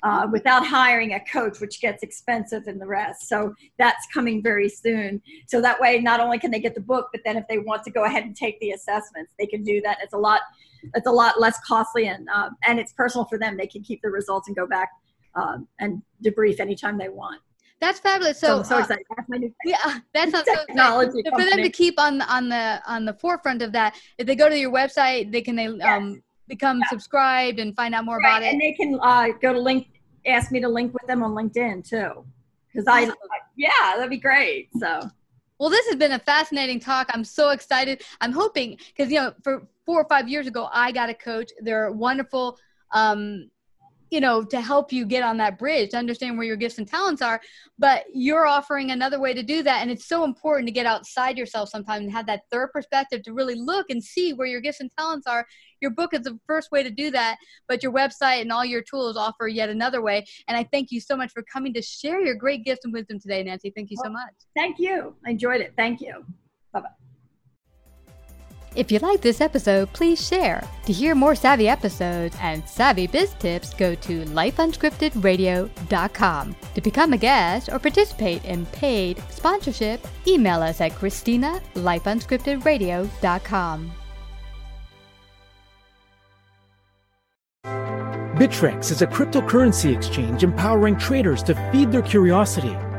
uh, 0.02 0.26
without 0.30 0.66
hiring 0.66 1.14
a 1.14 1.20
coach, 1.20 1.60
which 1.60 1.80
gets 1.80 2.02
expensive 2.02 2.66
and 2.66 2.80
the 2.80 2.86
rest. 2.86 3.28
So 3.28 3.54
that's 3.78 4.06
coming 4.12 4.42
very 4.42 4.68
soon. 4.68 5.22
So 5.46 5.60
that 5.60 5.80
way, 5.80 6.00
not 6.00 6.20
only 6.20 6.38
can 6.38 6.50
they 6.50 6.60
get 6.60 6.74
the 6.74 6.80
book, 6.80 7.08
but 7.12 7.22
then 7.24 7.36
if 7.36 7.46
they 7.48 7.58
want 7.58 7.84
to 7.84 7.90
go 7.90 8.04
ahead 8.04 8.24
and 8.24 8.34
take 8.34 8.58
the 8.60 8.70
assessments, 8.70 9.32
they 9.38 9.46
can 9.46 9.62
do 9.62 9.80
that. 9.82 9.98
It's 10.02 10.14
a 10.14 10.18
lot, 10.18 10.40
it's 10.94 11.06
a 11.06 11.12
lot 11.12 11.40
less 11.40 11.58
costly 11.66 12.08
and 12.08 12.28
uh, 12.32 12.50
and 12.64 12.78
it's 12.78 12.92
personal 12.92 13.24
for 13.24 13.38
them. 13.38 13.56
They 13.56 13.66
can 13.66 13.82
keep 13.82 14.02
the 14.02 14.10
results 14.10 14.48
and 14.48 14.56
go 14.56 14.66
back 14.66 14.90
um, 15.34 15.68
and 15.80 16.02
debrief 16.24 16.60
anytime 16.60 16.98
they 16.98 17.08
want. 17.08 17.40
That's 17.80 18.00
fabulous. 18.00 18.40
So, 18.40 18.62
so, 18.62 18.68
so 18.68 18.76
uh, 18.76 18.78
excited. 18.80 19.04
That's 19.16 19.28
my 19.28 19.36
new 19.36 19.54
yeah, 19.64 19.98
that's 20.14 20.32
not 20.32 20.44
technology. 20.44 21.22
So, 21.24 21.38
for 21.38 21.44
them 21.44 21.62
to 21.62 21.70
keep 21.70 22.00
on 22.00 22.22
on 22.22 22.48
the 22.48 22.80
on 22.86 23.04
the 23.04 23.14
forefront 23.14 23.62
of 23.62 23.72
that, 23.72 23.96
if 24.18 24.26
they 24.26 24.34
go 24.34 24.48
to 24.48 24.58
your 24.58 24.72
website, 24.72 25.32
they 25.32 25.42
can 25.42 25.56
they 25.56 25.68
yes. 25.68 25.84
um 25.84 26.22
become 26.48 26.78
yeah. 26.78 26.88
subscribed 26.88 27.58
and 27.58 27.74
find 27.74 27.94
out 27.94 28.04
more 28.04 28.18
right. 28.18 28.38
about 28.38 28.42
it. 28.42 28.52
And 28.52 28.60
they 28.60 28.72
can 28.72 28.98
uh, 29.00 29.28
go 29.42 29.52
to 29.52 29.58
link, 29.58 29.88
ask 30.26 30.52
me 30.52 30.60
to 30.60 30.68
link 30.68 30.92
with 30.92 31.06
them 31.06 31.22
on 31.22 31.32
LinkedIn 31.32 31.88
too, 31.88 32.24
because 32.72 32.86
I, 32.88 33.10
yeah, 33.56 33.68
that'd 33.96 34.10
be 34.10 34.18
great. 34.18 34.68
So. 34.78 35.10
Well, 35.58 35.70
this 35.70 35.86
has 35.86 35.96
been 35.96 36.12
a 36.12 36.18
fascinating 36.18 36.80
talk. 36.80 37.08
I'm 37.14 37.24
so 37.24 37.50
excited. 37.50 38.02
I'm 38.20 38.32
hoping 38.32 38.78
because 38.94 39.10
you 39.10 39.18
know, 39.18 39.32
for 39.42 39.66
four 39.86 40.00
or 40.00 40.08
five 40.08 40.28
years 40.28 40.46
ago, 40.46 40.68
I 40.72 40.92
got 40.92 41.08
a 41.08 41.14
coach. 41.14 41.50
They're 41.60 41.90
wonderful. 41.92 42.58
Um, 42.92 43.50
you 44.10 44.20
know 44.20 44.42
to 44.44 44.60
help 44.60 44.92
you 44.92 45.04
get 45.04 45.22
on 45.22 45.36
that 45.36 45.58
bridge 45.58 45.90
to 45.90 45.96
understand 45.96 46.36
where 46.36 46.46
your 46.46 46.56
gifts 46.56 46.78
and 46.78 46.88
talents 46.88 47.20
are 47.20 47.40
but 47.78 48.04
you're 48.12 48.46
offering 48.46 48.90
another 48.90 49.20
way 49.20 49.34
to 49.34 49.42
do 49.42 49.62
that 49.62 49.82
and 49.82 49.90
it's 49.90 50.06
so 50.06 50.24
important 50.24 50.66
to 50.66 50.72
get 50.72 50.86
outside 50.86 51.36
yourself 51.36 51.68
sometimes 51.68 52.04
and 52.04 52.12
have 52.12 52.26
that 52.26 52.42
third 52.50 52.70
perspective 52.72 53.22
to 53.22 53.32
really 53.32 53.54
look 53.54 53.86
and 53.90 54.02
see 54.02 54.32
where 54.32 54.46
your 54.46 54.60
gifts 54.60 54.80
and 54.80 54.90
talents 54.96 55.26
are. 55.26 55.46
Your 55.80 55.90
book 55.90 56.14
is 56.14 56.22
the 56.22 56.38
first 56.46 56.70
way 56.72 56.82
to 56.82 56.90
do 56.90 57.10
that 57.10 57.36
but 57.68 57.82
your 57.82 57.92
website 57.92 58.40
and 58.40 58.52
all 58.52 58.64
your 58.64 58.82
tools 58.82 59.16
offer 59.16 59.48
yet 59.48 59.68
another 59.68 60.00
way 60.02 60.24
and 60.48 60.56
i 60.56 60.64
thank 60.72 60.90
you 60.90 61.00
so 61.00 61.16
much 61.16 61.32
for 61.32 61.42
coming 61.42 61.74
to 61.74 61.82
share 61.82 62.20
your 62.20 62.34
great 62.34 62.64
gifts 62.64 62.84
and 62.84 62.92
wisdom 62.92 63.20
today 63.20 63.42
nancy. 63.42 63.72
Thank 63.74 63.90
you 63.90 63.98
so 64.02 64.10
much. 64.10 64.32
thank 64.54 64.78
you. 64.78 65.14
I 65.26 65.30
enjoyed 65.30 65.60
it. 65.60 65.74
Thank 65.76 66.00
you. 66.00 66.24
Bye-bye 66.72 67.05
if 68.76 68.92
you 68.92 68.98
like 68.98 69.22
this 69.22 69.40
episode, 69.40 69.90
please 69.92 70.24
share. 70.24 70.62
To 70.84 70.92
hear 70.92 71.14
more 71.14 71.34
savvy 71.34 71.66
episodes 71.68 72.36
and 72.40 72.68
savvy 72.68 73.06
biz 73.06 73.32
tips, 73.34 73.72
go 73.74 73.94
to 73.94 74.24
lifeunscriptedradio.com. 74.26 76.56
To 76.74 76.80
become 76.80 77.12
a 77.12 77.18
guest 77.18 77.68
or 77.70 77.78
participate 77.78 78.44
in 78.44 78.66
paid 78.66 79.22
sponsorship, 79.30 80.04
email 80.26 80.60
us 80.62 80.80
at 80.80 80.94
Christina 80.94 81.60
lifeunscriptedradio.com. 81.74 83.92
Bittrex 88.36 88.90
is 88.90 89.00
a 89.00 89.06
cryptocurrency 89.06 89.96
exchange 89.96 90.44
empowering 90.44 90.98
traders 90.98 91.42
to 91.44 91.54
feed 91.72 91.90
their 91.90 92.02
curiosity 92.02 92.76